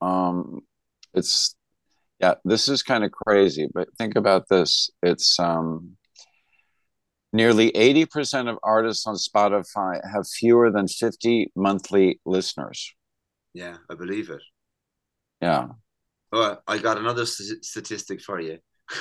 [0.00, 0.60] Um,
[1.12, 1.56] it's
[2.20, 4.88] yeah, this is kind of crazy, but think about this.
[5.02, 5.96] It's um,
[7.32, 12.94] nearly 80% of artists on Spotify have fewer than 50 monthly listeners.
[13.52, 14.42] Yeah, I believe it.
[15.42, 15.66] Yeah.
[16.32, 18.58] Oh, I got another st- statistic for you.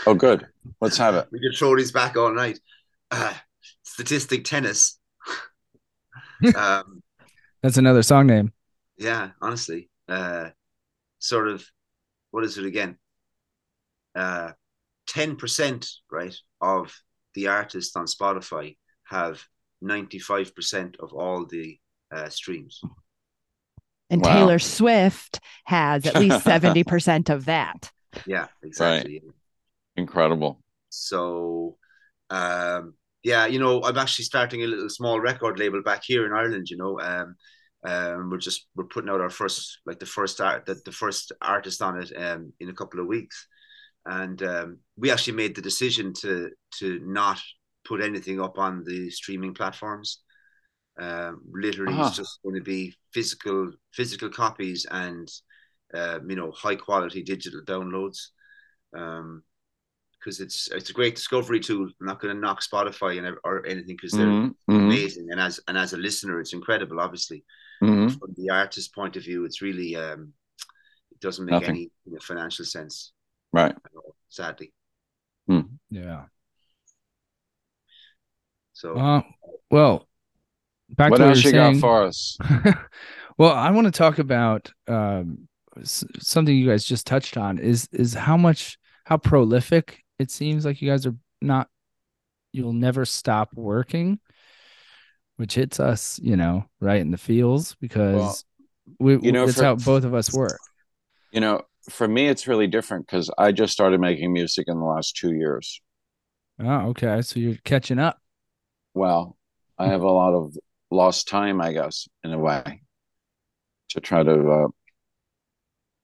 [0.08, 0.48] Oh, good.
[0.82, 1.28] Let's have it.
[1.32, 2.60] we can throw these back all night.
[3.12, 3.34] Uh,
[3.84, 5.00] statistic tennis.
[6.56, 7.04] um,
[7.66, 8.54] That's another song name.
[8.96, 9.90] Yeah, honestly.
[10.08, 10.50] Uh,
[11.18, 11.66] sort of,
[12.30, 13.00] what is it again?
[14.14, 14.52] Uh,
[15.10, 16.96] 10%, right, of
[17.34, 19.44] the artists on Spotify have
[19.84, 21.80] 95% of all the
[22.14, 22.82] uh, streams.
[24.12, 24.34] And wow.
[24.34, 27.92] Taylor Swift has at least 70% of that.
[28.28, 29.24] Yeah, exactly.
[29.26, 29.34] Right.
[29.96, 30.62] Incredible.
[30.90, 31.78] So,
[32.30, 32.94] um,
[33.24, 36.70] yeah, you know, I'm actually starting a little small record label back here in Ireland,
[36.70, 37.00] you know.
[37.02, 37.36] Um,
[37.86, 41.32] um, we're just we're putting out our first like the first art the, the first
[41.42, 43.48] artist on it um, in a couple of weeks
[44.06, 47.40] and um, we actually made the decision to to not
[47.84, 50.22] put anything up on the streaming platforms
[50.98, 52.08] um, literally, uh-huh.
[52.08, 55.30] it's just going to be physical physical copies and
[55.94, 58.28] uh, you know high quality digital downloads.
[58.96, 59.44] Um,
[60.20, 61.88] because it's it's a great discovery tool.
[62.02, 64.74] I'm not going to knock Spotify and or anything because they're mm-hmm.
[64.74, 64.86] mm-hmm.
[64.86, 67.00] amazing, and as and as a listener, it's incredible.
[67.00, 67.44] Obviously,
[67.82, 68.08] mm-hmm.
[68.10, 70.34] from the artist's point of view, it's really um,
[71.12, 71.70] it doesn't make Nothing.
[71.70, 73.12] any you know, financial sense,
[73.52, 73.76] right?
[73.96, 74.74] All, sadly,
[75.50, 75.68] mm.
[75.90, 76.24] yeah.
[78.74, 79.22] So, uh,
[79.72, 80.08] well,
[80.90, 81.74] back what to else what you saying.
[81.74, 82.38] got for us?
[83.38, 85.48] well, I want to talk about um,
[85.84, 90.82] something you guys just touched on is is how much how prolific it seems like
[90.82, 91.70] you guys are not
[92.52, 94.20] you'll never stop working
[95.38, 98.36] which hits us you know right in the feels because well,
[99.00, 100.60] we you know that's for, how both of us work.
[101.32, 104.86] You know for me it's really different because i just started making music in the
[104.86, 105.82] last two years.
[106.60, 107.22] Oh okay.
[107.22, 108.20] So you're catching up.
[108.94, 109.38] Well
[109.78, 110.56] i have a lot of
[110.92, 112.82] lost time, I guess, in a way,
[113.90, 114.68] to try to uh,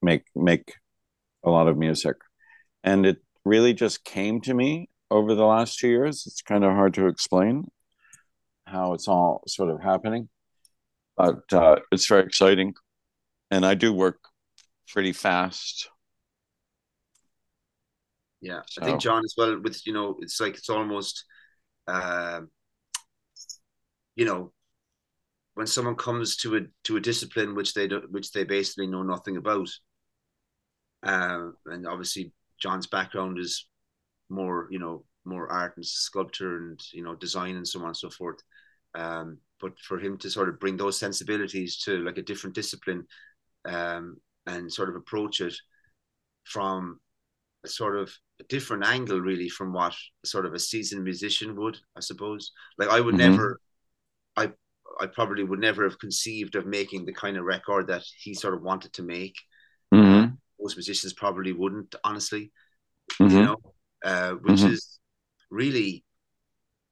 [0.01, 0.73] make make
[1.43, 2.17] a lot of music,
[2.84, 6.25] and it really just came to me over the last two years.
[6.27, 7.69] It's kind of hard to explain
[8.72, 10.30] how it's all sort of happening,
[11.17, 12.74] but uh, it's very exciting,
[13.49, 14.19] and I do work
[14.88, 15.89] pretty fast.
[18.41, 18.82] Yeah, so.
[18.82, 19.59] I think John as well.
[19.61, 21.26] With you know, it's like it's almost.
[21.88, 22.41] Uh,
[24.15, 24.51] you know
[25.53, 29.03] when someone comes to a to a discipline which they do, which they basically know
[29.03, 29.69] nothing about,
[31.03, 33.67] uh, and obviously John's background is
[34.30, 37.97] more you know more art and sculpture and you know design and so on and
[37.97, 38.39] so forth.
[38.96, 43.06] Um, but for him to sort of bring those sensibilities to like a different discipline
[43.66, 44.18] um,
[44.48, 45.56] and sort of approach it
[46.44, 47.00] from
[47.64, 49.94] a sort of a different angle really from what
[50.26, 53.32] sort of a seasoned musician would i suppose like i would mm-hmm.
[53.32, 53.60] never
[54.36, 54.52] i
[55.00, 58.54] I probably would never have conceived of making the kind of record that he sort
[58.54, 59.36] of wanted to make.
[59.94, 60.36] Mm-hmm.
[60.60, 62.52] most musicians probably wouldn't, honestly.
[63.14, 63.36] Mm-hmm.
[63.36, 63.58] You know,
[64.04, 64.74] uh, which mm-hmm.
[64.74, 65.00] is
[65.50, 66.04] really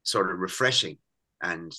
[0.02, 0.98] sort of refreshing
[1.42, 1.72] and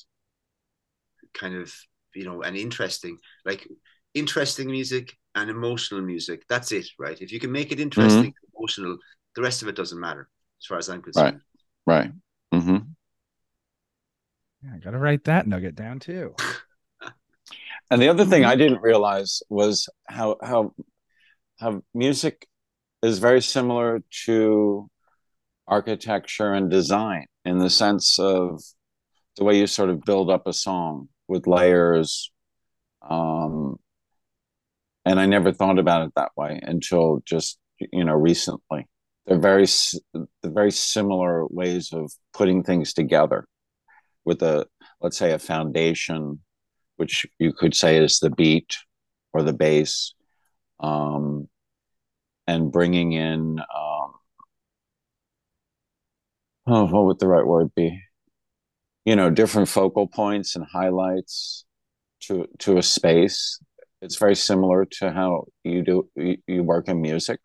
[1.34, 1.74] kind of
[2.16, 3.18] you know and interesting.
[3.46, 3.68] Like
[4.14, 6.44] interesting music and emotional music.
[6.50, 7.20] That's it, right?
[7.20, 8.58] If you can make it interesting, mm-hmm.
[8.58, 8.98] emotional,
[9.36, 10.28] the rest of it doesn't matter,
[10.62, 11.42] as far as I'm concerned.
[11.86, 12.04] Right.
[12.04, 12.12] Right.
[12.54, 12.78] Mm-hmm.
[14.64, 16.36] Yeah, I got to write that nugget down too.
[17.90, 20.74] and the other thing I didn't realize was how how
[21.60, 22.48] how music
[23.02, 24.90] is very similar to
[25.68, 28.62] architecture and design in the sense of
[29.38, 32.32] the way you sort of build up a song with layers
[33.10, 33.78] um,
[35.06, 37.58] and i never thought about it that way until just
[37.92, 38.88] you know recently.
[39.26, 39.68] They're very
[40.14, 43.46] they're very similar ways of putting things together
[44.26, 44.66] with a
[45.00, 46.40] let's say a foundation
[46.98, 48.76] which you could say is the beat
[49.34, 50.14] or the bass
[50.80, 51.48] um,
[52.48, 54.12] and bringing in um,
[56.68, 58.02] oh what would the right word be
[59.06, 61.66] you know different focal points and highlights
[62.22, 63.60] to to a space
[64.02, 67.40] it's very similar to how you do you, you work in music.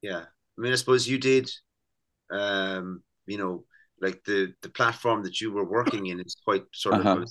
[0.00, 1.50] Yeah, I mean, I suppose you did.
[2.30, 3.64] Um, you know,
[4.00, 7.24] like the the platform that you were working in is quite sort uh-huh.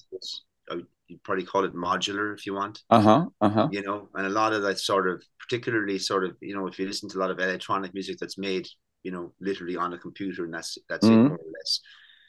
[0.70, 2.84] of you'd probably call it modular if you want.
[2.90, 3.26] Uh huh.
[3.42, 3.70] Uh huh.
[3.72, 6.78] You know, and a lot of that sort of, particularly sort of, you know, if
[6.78, 8.68] you listen to a lot of electronic music that's made,
[9.04, 11.26] you know, literally on a computer, and that's that's mm-hmm.
[11.26, 11.80] it more or less.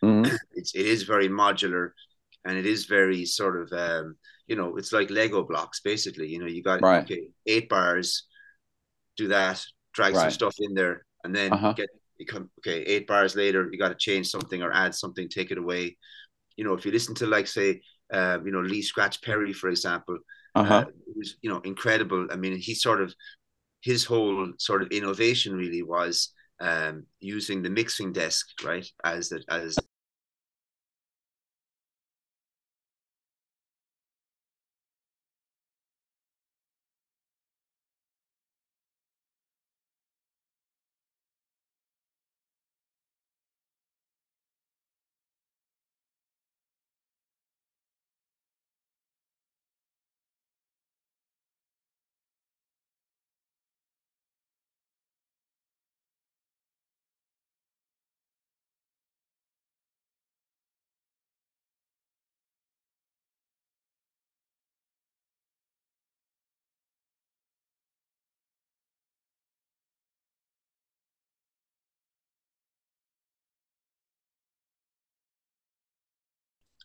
[0.04, 0.34] Mm-hmm.
[0.54, 1.90] It's it is very modular,
[2.44, 6.28] and it is very sort of, um, you know, it's like Lego blocks basically.
[6.28, 7.04] You know, you got right.
[7.04, 8.26] okay, eight bars,
[9.16, 10.22] do that, drag right.
[10.22, 11.72] some stuff in there, and then uh-huh.
[11.74, 11.88] get
[12.18, 15.50] you come okay eight bars later you got to change something or add something take
[15.50, 15.96] it away
[16.56, 17.80] you know if you listen to like say
[18.12, 20.18] uh, you know lee scratch perry for example
[20.54, 20.74] uh-huh.
[20.74, 23.14] uh, it was you know incredible i mean he sort of
[23.80, 29.42] his whole sort of innovation really was um, using the mixing desk right as the,
[29.48, 29.78] as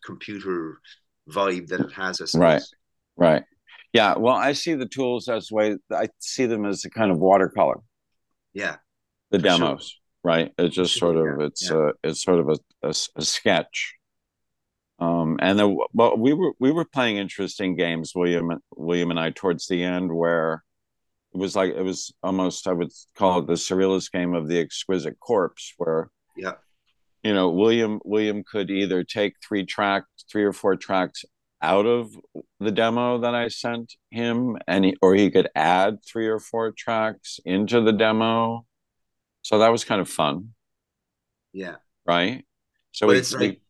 [0.04, 0.80] computer
[1.30, 2.20] vibe that it has.
[2.20, 2.62] I right,
[3.16, 3.44] right,
[3.92, 4.16] yeah.
[4.16, 7.80] Well, I see the tools as way I see them as a kind of watercolor.
[8.52, 8.76] Yeah,
[9.30, 10.00] the demos, sure.
[10.22, 10.52] right?
[10.58, 11.46] It's just sort of yeah.
[11.46, 11.90] it's yeah.
[12.04, 13.94] a it's sort of a, a, a sketch.
[15.00, 19.30] Um, and then, well, we were we were playing interesting games, William, William and I,
[19.30, 20.62] towards the end, where
[21.34, 24.58] it was like it was almost I would call it the surrealist game of the
[24.60, 26.52] exquisite corpse, where yeah,
[27.24, 31.24] you know william william could either take three tracks three or four tracks
[31.60, 32.14] out of
[32.60, 36.72] the demo that i sent him and he, or he could add three or four
[36.72, 38.64] tracks into the demo.
[39.42, 40.54] So that was kind of fun.
[41.52, 41.76] Yeah.
[42.06, 42.44] Right?
[42.92, 43.60] So we, like,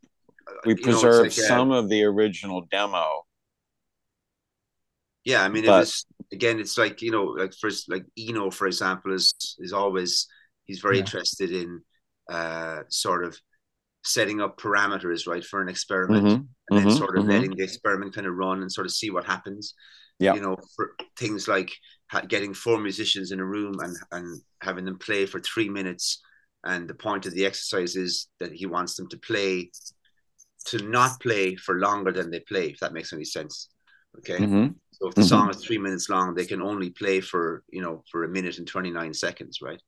[0.64, 3.22] we preserved like, some of the original demo.
[5.24, 8.50] Yeah i mean but, it was again it's like you know like first like eno
[8.50, 10.26] for example is is always
[10.66, 11.00] he's very yeah.
[11.00, 11.80] interested in
[12.30, 13.38] uh, sort of
[14.04, 16.34] setting up parameters right for an experiment mm-hmm.
[16.34, 16.46] and
[16.78, 16.88] mm-hmm.
[16.88, 17.32] then sort of mm-hmm.
[17.32, 19.74] letting the experiment kind of run and sort of see what happens
[20.18, 21.72] yeah you know for things like
[22.28, 26.22] getting four musicians in a room and and having them play for three minutes
[26.64, 29.70] and the point of the exercise is that he wants them to play
[30.66, 33.68] to not play for longer than they play if that makes any sense
[34.18, 34.68] okay mm-hmm.
[34.92, 35.58] so if the song mm-hmm.
[35.58, 38.66] is three minutes long they can only play for you know for a minute and
[38.66, 39.82] 29 seconds right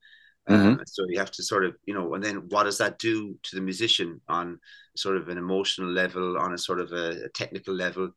[0.49, 0.81] Mm-hmm.
[0.81, 3.37] Uh, so you have to sort of, you know, and then what does that do
[3.43, 4.59] to the musician on
[4.97, 8.11] sort of an emotional level, on a sort of a, a technical level?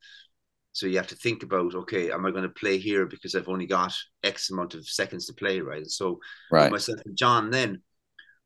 [0.74, 3.50] So you have to think about, okay, am I going to play here because I've
[3.50, 5.88] only got X amount of seconds to play, right?
[5.88, 6.20] So
[6.52, 6.72] right.
[6.72, 7.82] myself and John, then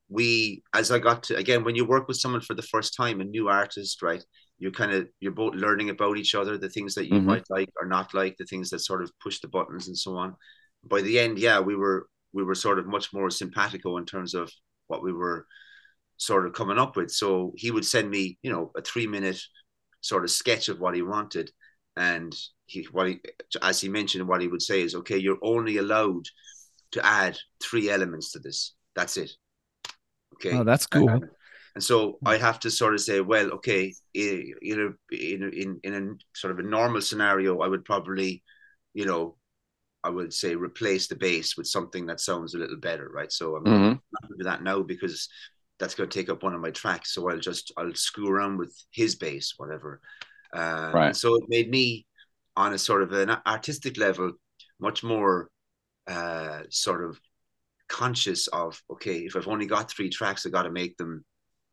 [0.09, 3.19] we, as I got to again, when you work with someone for the first time,
[3.19, 4.23] a new artist, right?
[4.59, 7.27] You're kind of you're both learning about each other, the things that you mm-hmm.
[7.27, 10.15] might like or not like, the things that sort of push the buttons and so
[10.15, 10.35] on.
[10.85, 14.33] By the end, yeah, we were we were sort of much more simpatico in terms
[14.33, 14.51] of
[14.87, 15.45] what we were
[16.17, 17.11] sort of coming up with.
[17.11, 19.39] So he would send me, you know, a three minute
[20.01, 21.51] sort of sketch of what he wanted.
[21.95, 23.19] And he, what he,
[23.61, 26.25] as he mentioned, what he would say is, okay, you're only allowed
[26.93, 28.73] to add three elements to this.
[28.95, 29.31] That's it.
[30.35, 30.57] Okay.
[30.57, 31.09] Oh, that's cool.
[31.09, 31.25] And,
[31.75, 36.37] and so I have to sort of say, well, okay, in in, in, in a
[36.37, 38.43] sort of a normal scenario, I would probably,
[38.93, 39.37] you know,
[40.03, 43.31] I would say replace the bass with something that sounds a little better, right?
[43.31, 43.87] So I'm mm-hmm.
[43.87, 45.29] not going to do that now because
[45.79, 47.13] that's going to take up one of my tracks.
[47.13, 50.01] So I'll just I'll screw around with his bass, whatever.
[50.53, 51.15] Uh, right.
[51.15, 52.05] So it made me,
[52.55, 54.33] on a sort of an artistic level,
[54.79, 55.49] much more
[56.07, 57.19] uh, sort of
[57.87, 61.23] conscious of okay, if I've only got three tracks, I got to make them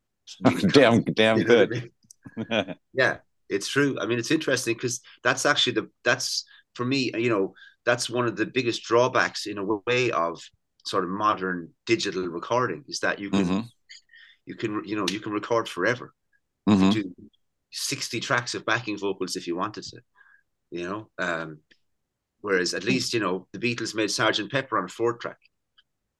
[0.44, 1.90] really damn damn you know good.
[2.36, 2.76] I mean?
[2.94, 3.18] yeah,
[3.48, 3.98] it's true.
[4.00, 7.10] I mean, it's interesting because that's actually the that's for me.
[7.14, 7.54] You know,
[7.84, 10.40] that's one of the biggest drawbacks in a way of
[10.86, 13.60] sort of modern digital recording is that you can mm-hmm.
[14.46, 16.14] you can you know you can record forever.
[16.68, 16.90] Mm-hmm.
[16.90, 17.14] you do
[17.72, 20.00] 60 tracks of backing vocals if you wanted to
[20.70, 21.58] you know um
[22.42, 25.38] whereas at least you know the beatles made sergeant pepper on a four track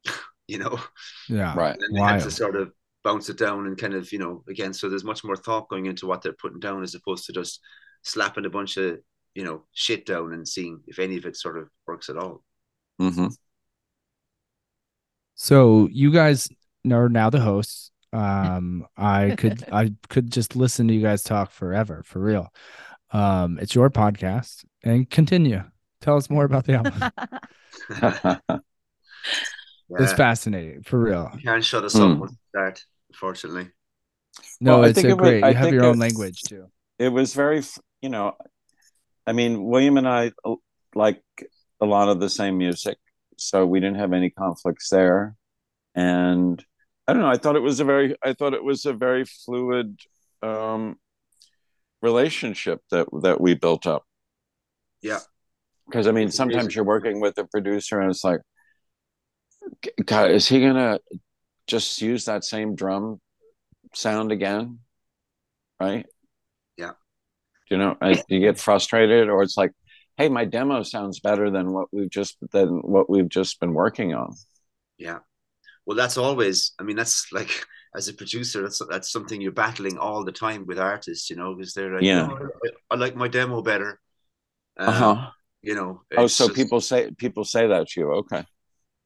[0.50, 0.80] you know?
[1.28, 1.54] Yeah.
[1.56, 1.76] Right.
[1.78, 2.72] And they had to sort of
[3.04, 5.86] bounce it down and kind of you know again so there's much more thought going
[5.86, 7.60] into what they're putting down as opposed to just
[8.02, 8.98] slapping a bunch of
[9.34, 12.42] you know shit down and seeing if any of it sort of works at all.
[13.00, 13.28] Mm-hmm.
[15.34, 16.48] So you guys
[16.90, 17.90] are now the hosts.
[18.12, 22.52] Um, I could I could just listen to you guys talk forever, for real.
[23.12, 25.62] Um, it's your podcast, and continue.
[26.00, 28.60] Tell us more about the album.
[29.92, 31.30] Yeah, It's fascinating, for real.
[31.34, 32.02] you can't shut us Hmm.
[32.12, 33.70] up once we start, unfortunately.
[34.60, 35.42] No, Well, I it's think a it was- great.
[35.42, 36.66] I you have your own language too.
[37.00, 37.60] it was very,
[38.00, 38.36] you know,
[39.30, 40.56] I mean, William and I uh,
[40.96, 41.22] like
[41.80, 42.98] a lot of the same music,
[43.36, 45.36] so we didn't have any conflicts there.
[45.94, 46.60] And
[47.06, 49.24] I don't know, I thought it was a very, I thought it was a very
[49.24, 50.00] fluid
[50.42, 50.96] um,
[52.02, 54.02] relationship that that we built up.
[55.00, 55.20] Yeah.
[55.86, 58.40] Because I mean, sometimes you're working with a producer and it's like,
[60.04, 60.98] God, is he gonna
[61.68, 63.20] just use that same drum
[63.94, 64.80] sound again?
[65.78, 66.06] Right?
[67.70, 69.70] You know, I, you get frustrated, or it's like,
[70.16, 74.12] hey, my demo sounds better than what we've just than what we've just been working
[74.14, 74.34] on.
[74.98, 75.18] Yeah.
[75.86, 76.72] Well, that's always.
[76.78, 77.64] I mean, that's like
[77.96, 81.30] as a producer, that's that's something you're battling all the time with artists.
[81.30, 82.26] You know, because they're like, Yeah.
[82.26, 82.50] "No,
[82.90, 84.00] I, I like my demo better.
[84.76, 85.30] Um, Uh huh.
[85.62, 86.02] You know.
[86.16, 88.12] Oh, so just- people say people say that to you.
[88.12, 88.44] Okay.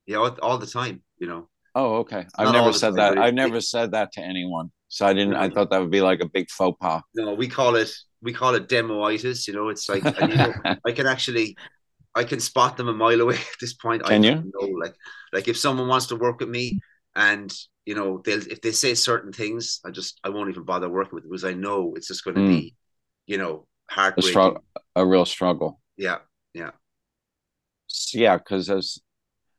[0.06, 1.02] yeah, all, all the time.
[1.18, 1.48] You know.
[1.74, 2.26] Oh, okay.
[2.38, 3.18] I've never said time, that.
[3.18, 4.70] I've never said that to anyone.
[4.88, 5.34] So I didn't.
[5.34, 7.02] I thought that would be like a big faux pas.
[7.14, 7.92] No, we call it
[8.24, 9.48] we call it demoitis.
[9.48, 10.56] You know, it's like and, you know,
[10.86, 11.58] I can actually
[12.14, 14.02] I can spot them a mile away at this point.
[14.02, 14.46] Can I you?
[14.54, 14.94] Know, like
[15.32, 16.78] like if someone wants to work with me
[17.16, 17.54] and
[17.86, 21.14] you know they'll if they say certain things, I just I won't even bother working
[21.16, 22.60] with them because I know it's just going to Mm.
[22.60, 22.74] be
[23.26, 23.66] you know
[24.16, 24.22] a heartbreaking.
[24.22, 24.64] struggle,
[24.96, 25.80] a real struggle.
[25.96, 26.20] Yeah,
[27.90, 28.98] S- Yeah, because as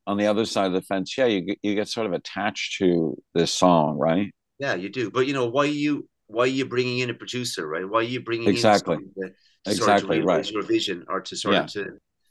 [0.08, 3.22] on the other side of the fence, yeah, you you get sort of attached to
[3.36, 4.34] this song, right?
[4.60, 5.12] yeah, you do.
[5.12, 7.88] But you know why you why are you bringing in a producer, right?
[7.88, 8.96] Why are you bringing Exactly.
[8.96, 10.52] in to, to Exactly, sort of right.
[10.52, 11.64] your vision or to sort Yeah.
[11.64, 11.86] of to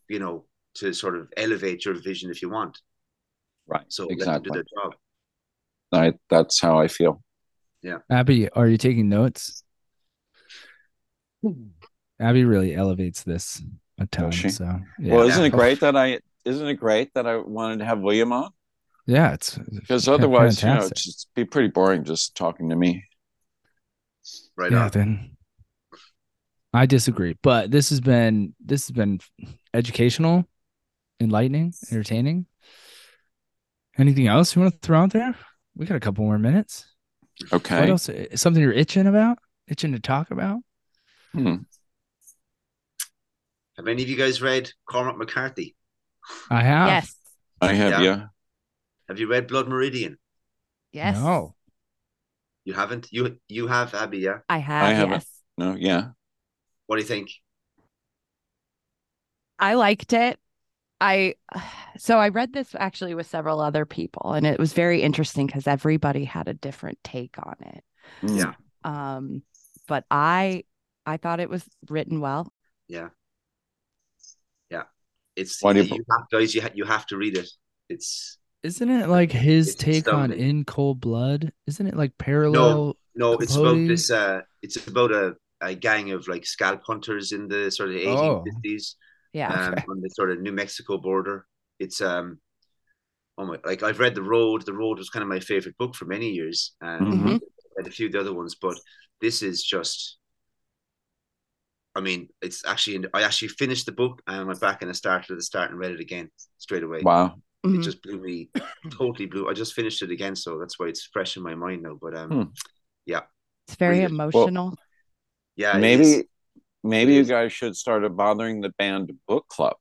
[0.09, 0.45] you know
[0.77, 2.81] to sort of elevate your vision if you want.
[3.67, 3.85] Right.
[3.89, 4.51] So let them do exactly.
[4.53, 4.95] their job.
[5.93, 7.23] I, that's how I feel.
[7.83, 9.63] Yeah, Abby, are you taking notes?
[12.19, 13.63] Abby really elevates this
[13.99, 14.33] a ton.
[14.33, 15.15] So yeah.
[15.15, 15.57] Well, isn't it oh.
[15.57, 18.51] great that I isn't it great that I wanted to have William on?
[19.07, 20.93] yeah, it's Because fa- otherwise, you know, fantastic.
[20.93, 23.05] it's just be pretty boring just talking to me.
[24.57, 24.91] Right yeah, on.
[24.91, 25.37] then
[26.73, 27.37] I disagree.
[27.43, 29.21] But this has been this has been
[29.73, 30.45] educational,
[31.21, 32.47] enlightening, entertaining.
[33.97, 35.35] Anything else you want to throw out there?
[35.77, 36.87] We got a couple more minutes.
[37.53, 37.75] Okay.
[37.75, 37.91] What Okay.
[37.91, 38.11] else?
[38.41, 39.39] Something you're itching about?
[39.69, 40.61] Itching to talk about?
[41.33, 41.57] Hmm.
[43.77, 45.75] Have any of you guys read Cormac McCarthy?
[46.51, 46.89] I have.
[46.89, 47.15] Yes.
[47.61, 48.01] I have Yeah.
[48.03, 48.27] yeah.
[49.09, 50.19] Have you read Blood Meridian?
[50.93, 51.17] Yes.
[51.17, 51.55] No.
[52.65, 53.09] You haven't?
[53.11, 54.39] You you have, Abby, yeah?
[54.49, 54.85] I have.
[54.85, 55.13] I haven't.
[55.13, 55.27] yes.
[55.57, 56.09] No, yeah.
[56.87, 57.31] What do you think?
[59.59, 60.39] I liked it.
[61.01, 61.35] I
[61.99, 65.67] so I read this actually with several other people and it was very interesting because
[65.67, 67.85] everybody had a different take on it.
[68.23, 68.39] Mm.
[68.39, 68.53] Yeah.
[68.85, 69.43] Um
[69.87, 70.65] but I
[71.05, 72.51] I thought it was written well.
[72.89, 73.09] Yeah.
[74.71, 74.85] Yeah.
[75.37, 77.49] It's Why do you, you- have, guys, you, ha- you have to read it.
[77.89, 80.33] It's Isn't it like his It's take on.
[80.33, 81.53] In Cold Blood?
[81.67, 82.97] Isn't it like parallel?
[83.15, 87.33] no, no, it's about this uh it's about a, a gang of like scalp hunters
[87.33, 88.01] in the sort of Oh.
[88.01, 88.97] 1850s
[89.35, 89.53] Yeah.
[89.53, 91.47] um, on the sort of New Mexico border.
[91.79, 92.41] It's um
[93.37, 94.65] oh my like I've read The Road.
[94.65, 96.73] The Road was kind of my favorite book for many years.
[96.81, 97.25] And Mhm.
[97.37, 97.41] Mhm.
[97.77, 98.79] read a few of the other ones, but
[99.21, 100.17] this is just.
[101.97, 103.05] I mean, it's actually.
[103.13, 105.71] I actually finished the book and I went back and I started at the start
[105.71, 107.03] and read it again straight away.
[107.03, 107.37] Wow.
[107.65, 107.83] It Mhm.
[107.83, 108.51] just blew me,
[108.93, 109.49] totally blew.
[109.49, 111.97] I just finished it again, so that's why it's fresh in my mind now.
[112.01, 112.51] But um, Hmm.
[113.67, 114.11] It's very read it.
[114.11, 114.77] emotional.
[115.57, 116.29] yeah, maybe
[116.83, 119.77] maybe you guys should start a bothering the band book club.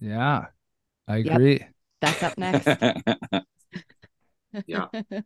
[0.00, 0.46] Yeah.
[1.06, 1.34] I Yep.
[1.34, 1.66] agree.
[2.00, 2.64] That's up next.
[4.66, 4.86] Yeah.
[4.90, 5.22] So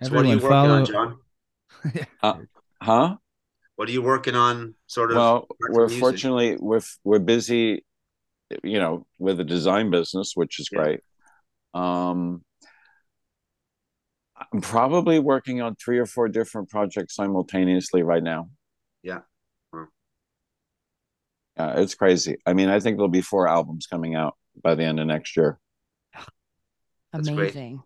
[0.00, 0.74] Everyone what are you working follow.
[0.74, 0.84] on,
[2.22, 2.48] John?
[2.82, 3.16] huh?
[3.76, 4.74] What are you working on?
[4.88, 5.16] Sort of.
[5.18, 6.00] Well, we're music?
[6.00, 7.84] fortunately we're we're busy,
[8.62, 10.78] you know, with the design business, which is Yeah.
[10.78, 11.00] great.
[11.74, 12.44] Um,
[14.52, 18.50] I'm probably working on three or four different projects simultaneously right now.
[19.02, 19.20] Yeah.
[21.58, 22.36] Yeah, it's crazy.
[22.44, 25.36] I mean, I think there'll be four albums coming out by the end of next
[25.38, 25.58] year.
[27.12, 27.52] That's great.
[27.52, 27.82] Amazing.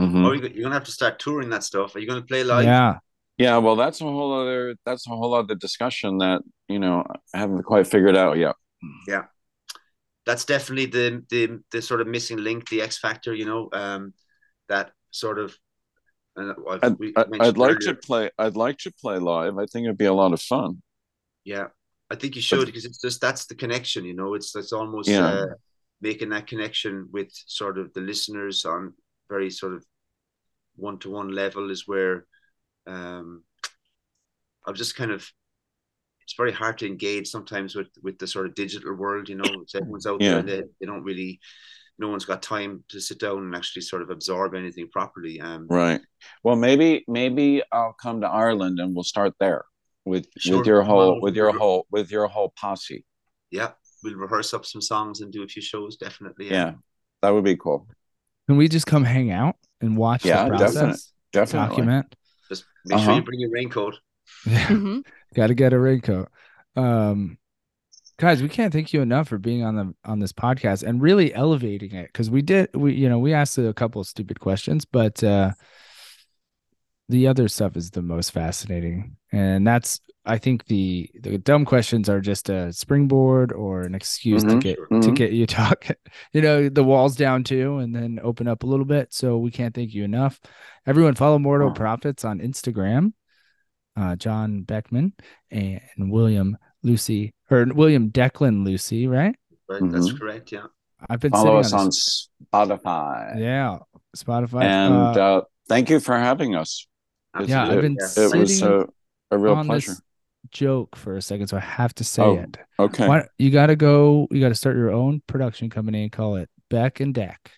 [0.00, 0.24] Mhm.
[0.24, 1.96] Oh, you're going to have to start touring that stuff.
[1.96, 2.64] Are you going to play live?
[2.64, 2.98] Yeah.
[3.38, 7.38] Yeah, well, that's a whole other that's a whole other discussion that you know I
[7.38, 8.54] haven't quite figured out yet.
[10.24, 13.34] That's definitely the the the sort of missing link, the X factor.
[13.34, 14.14] You know, um,
[14.68, 15.56] that sort of.
[16.34, 16.96] Uh, I'd,
[17.40, 18.30] I'd, like to play.
[18.38, 19.58] I'd like to play live.
[19.58, 20.80] I think it'd be a lot of fun.
[21.44, 21.66] Yeah,
[22.10, 24.04] I think you should because it's just that's the connection.
[24.04, 25.26] You know, it's it's almost Yeah.
[25.26, 25.46] uh,
[26.00, 28.94] making that connection with sort of the listeners on
[29.28, 29.84] very sort of
[30.76, 32.26] one to one level is where
[32.86, 33.44] um,
[34.66, 35.30] I'm just kind of.
[36.32, 39.28] It's very hard to engage sometimes with with the sort of digital world.
[39.28, 40.30] You know, everyone's out Yeah.
[40.30, 41.38] there and they, they don't really.
[41.98, 45.42] No one's got time to sit down and actually sort of absorb anything properly.
[45.42, 46.00] Um, Right.
[46.42, 49.66] Well, maybe maybe I'll come to Ireland and we'll start there
[50.06, 50.56] with Sure.
[50.58, 53.04] with your whole Well, with your whole with your whole posse.
[53.50, 53.72] yeah,
[54.02, 55.98] we'll rehearse up some songs and do a few shows.
[55.98, 56.48] Definitely.
[56.50, 56.72] Yeah,
[57.20, 57.86] that would be cool.
[58.48, 60.72] Can we just come hang out and watch Yeah, the process?
[60.74, 61.00] definite-
[61.32, 61.68] Definitely.
[61.68, 62.14] Document.
[62.48, 63.16] Just make sure Uh-huh.
[63.18, 63.96] you bring your raincoat.
[64.46, 64.66] Yeah.
[64.68, 65.04] Mhm.
[65.34, 66.28] Got to get a raincoat.
[66.76, 67.38] Um,
[68.18, 71.32] guys, we can't thank you enough for being on the on this podcast and really
[71.34, 74.84] elevating it because we did we you know we asked a couple of stupid questions,
[74.84, 75.52] but uh,
[77.08, 82.08] the other stuff is the most fascinating, and that's I think the the dumb questions
[82.08, 85.16] are just a springboard or an excuse to Mhm, get to mhm.
[85.16, 85.86] get you talk,
[86.32, 89.12] You know the walls down too, and then open up a little bit.
[89.12, 90.40] So we can't thank you enough.
[90.86, 91.74] Everyone, follow Mortal Oh.
[91.74, 93.12] Prophets on Instagram
[93.96, 95.12] uh, John Beckman
[95.50, 99.34] and William Lucy or William Declan Lucy, right?
[99.68, 99.82] Right?
[99.90, 100.18] That's Mhm.
[100.18, 100.52] correct.
[100.52, 100.66] Yeah.
[101.10, 103.38] I've been Follow sitting us on Spotify.
[103.40, 103.78] yeah
[104.16, 104.62] Spotify.
[104.64, 106.86] And uh, uh, thank you for having us.
[107.34, 108.86] It's- yeah, I've it, been it was a,
[109.30, 109.92] a real pleasure.
[109.92, 110.02] this
[110.50, 112.56] joke for a second, so I have to say Oh, it.
[112.78, 113.08] Okay.
[113.08, 114.28] Why, you got to go.
[114.30, 117.50] You got to start your own production company and call it Beck and Deck.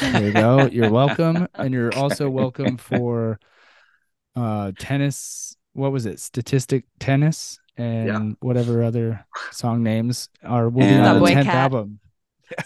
[0.00, 0.66] There you go.
[0.66, 3.38] You're welcome, and you're also welcome for
[4.36, 5.56] uh tennis.
[5.72, 6.20] What was it?
[6.20, 10.68] Statistic tennis and whatever other song names are.
[10.68, 11.56] Will be And- on the Subway tenth Cat.
[11.56, 12.00] album.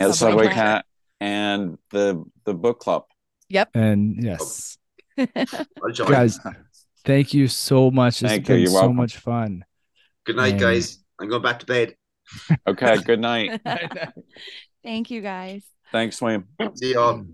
[0.01, 0.55] and Subway Subway Cat.
[0.55, 0.85] Cat
[1.21, 3.05] and the the book club.
[3.49, 3.71] Yep.
[3.75, 4.77] And yes,
[5.97, 6.39] guys,
[7.05, 8.23] thank you so much.
[8.23, 8.55] It's Thank you.
[8.55, 8.97] been You're so welcome.
[8.97, 9.65] much fun.
[10.27, 10.99] Good night, and- guys.
[11.21, 11.97] I'm going back to bed.
[12.67, 12.99] Okay.
[13.03, 13.61] Good night.
[14.85, 15.65] Thank you guys.
[15.91, 16.47] Thanks, William.
[16.75, 17.25] See y'all.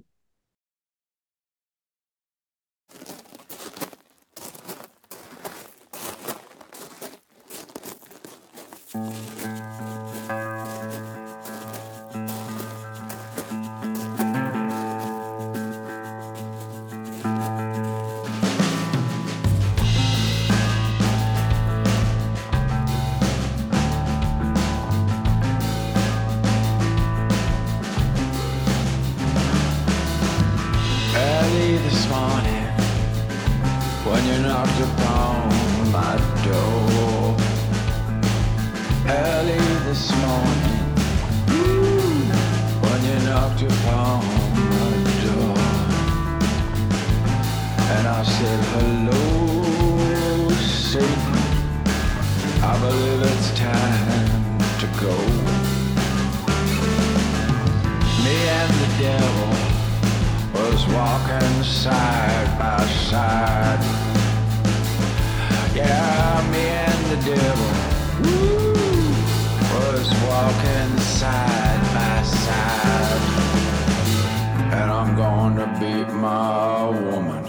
[75.84, 77.44] Beat my woman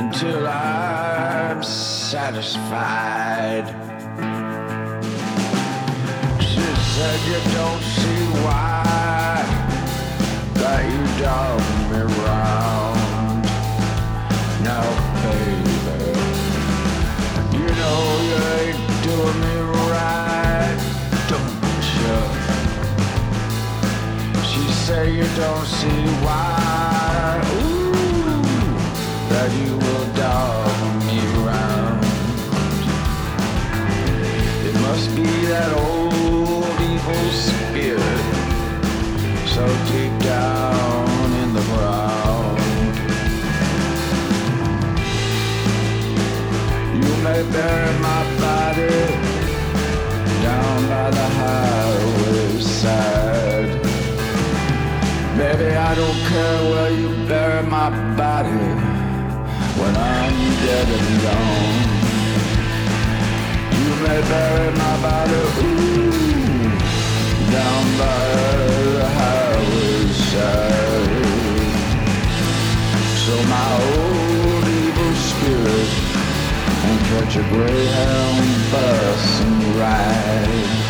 [0.00, 3.66] until I'm satisfied.
[6.40, 9.36] She said you don't see why
[10.60, 11.60] that you dog
[11.90, 13.44] me round.
[14.68, 14.86] Now,
[15.24, 16.00] baby,
[17.58, 19.56] you know you ain't doing me
[19.92, 20.78] right,
[21.30, 21.54] don't
[22.00, 22.18] you?
[24.50, 26.65] She said you don't see why,
[29.52, 32.04] you will dog me round.
[34.66, 38.24] It must be that old evil spirit
[39.46, 42.58] so deep down in the ground.
[47.00, 48.98] You may bury my body
[50.42, 53.82] down by the highway side.
[55.38, 58.85] Baby, I don't care where you bury my body
[59.78, 61.88] when I'm dead and gone.
[63.80, 66.70] You may bury my body, ooh,
[67.52, 68.26] down by
[68.96, 69.98] the highway
[70.30, 71.26] side.
[73.24, 75.90] So my old evil spirit
[76.80, 80.85] can catch a greyhound bus and ride.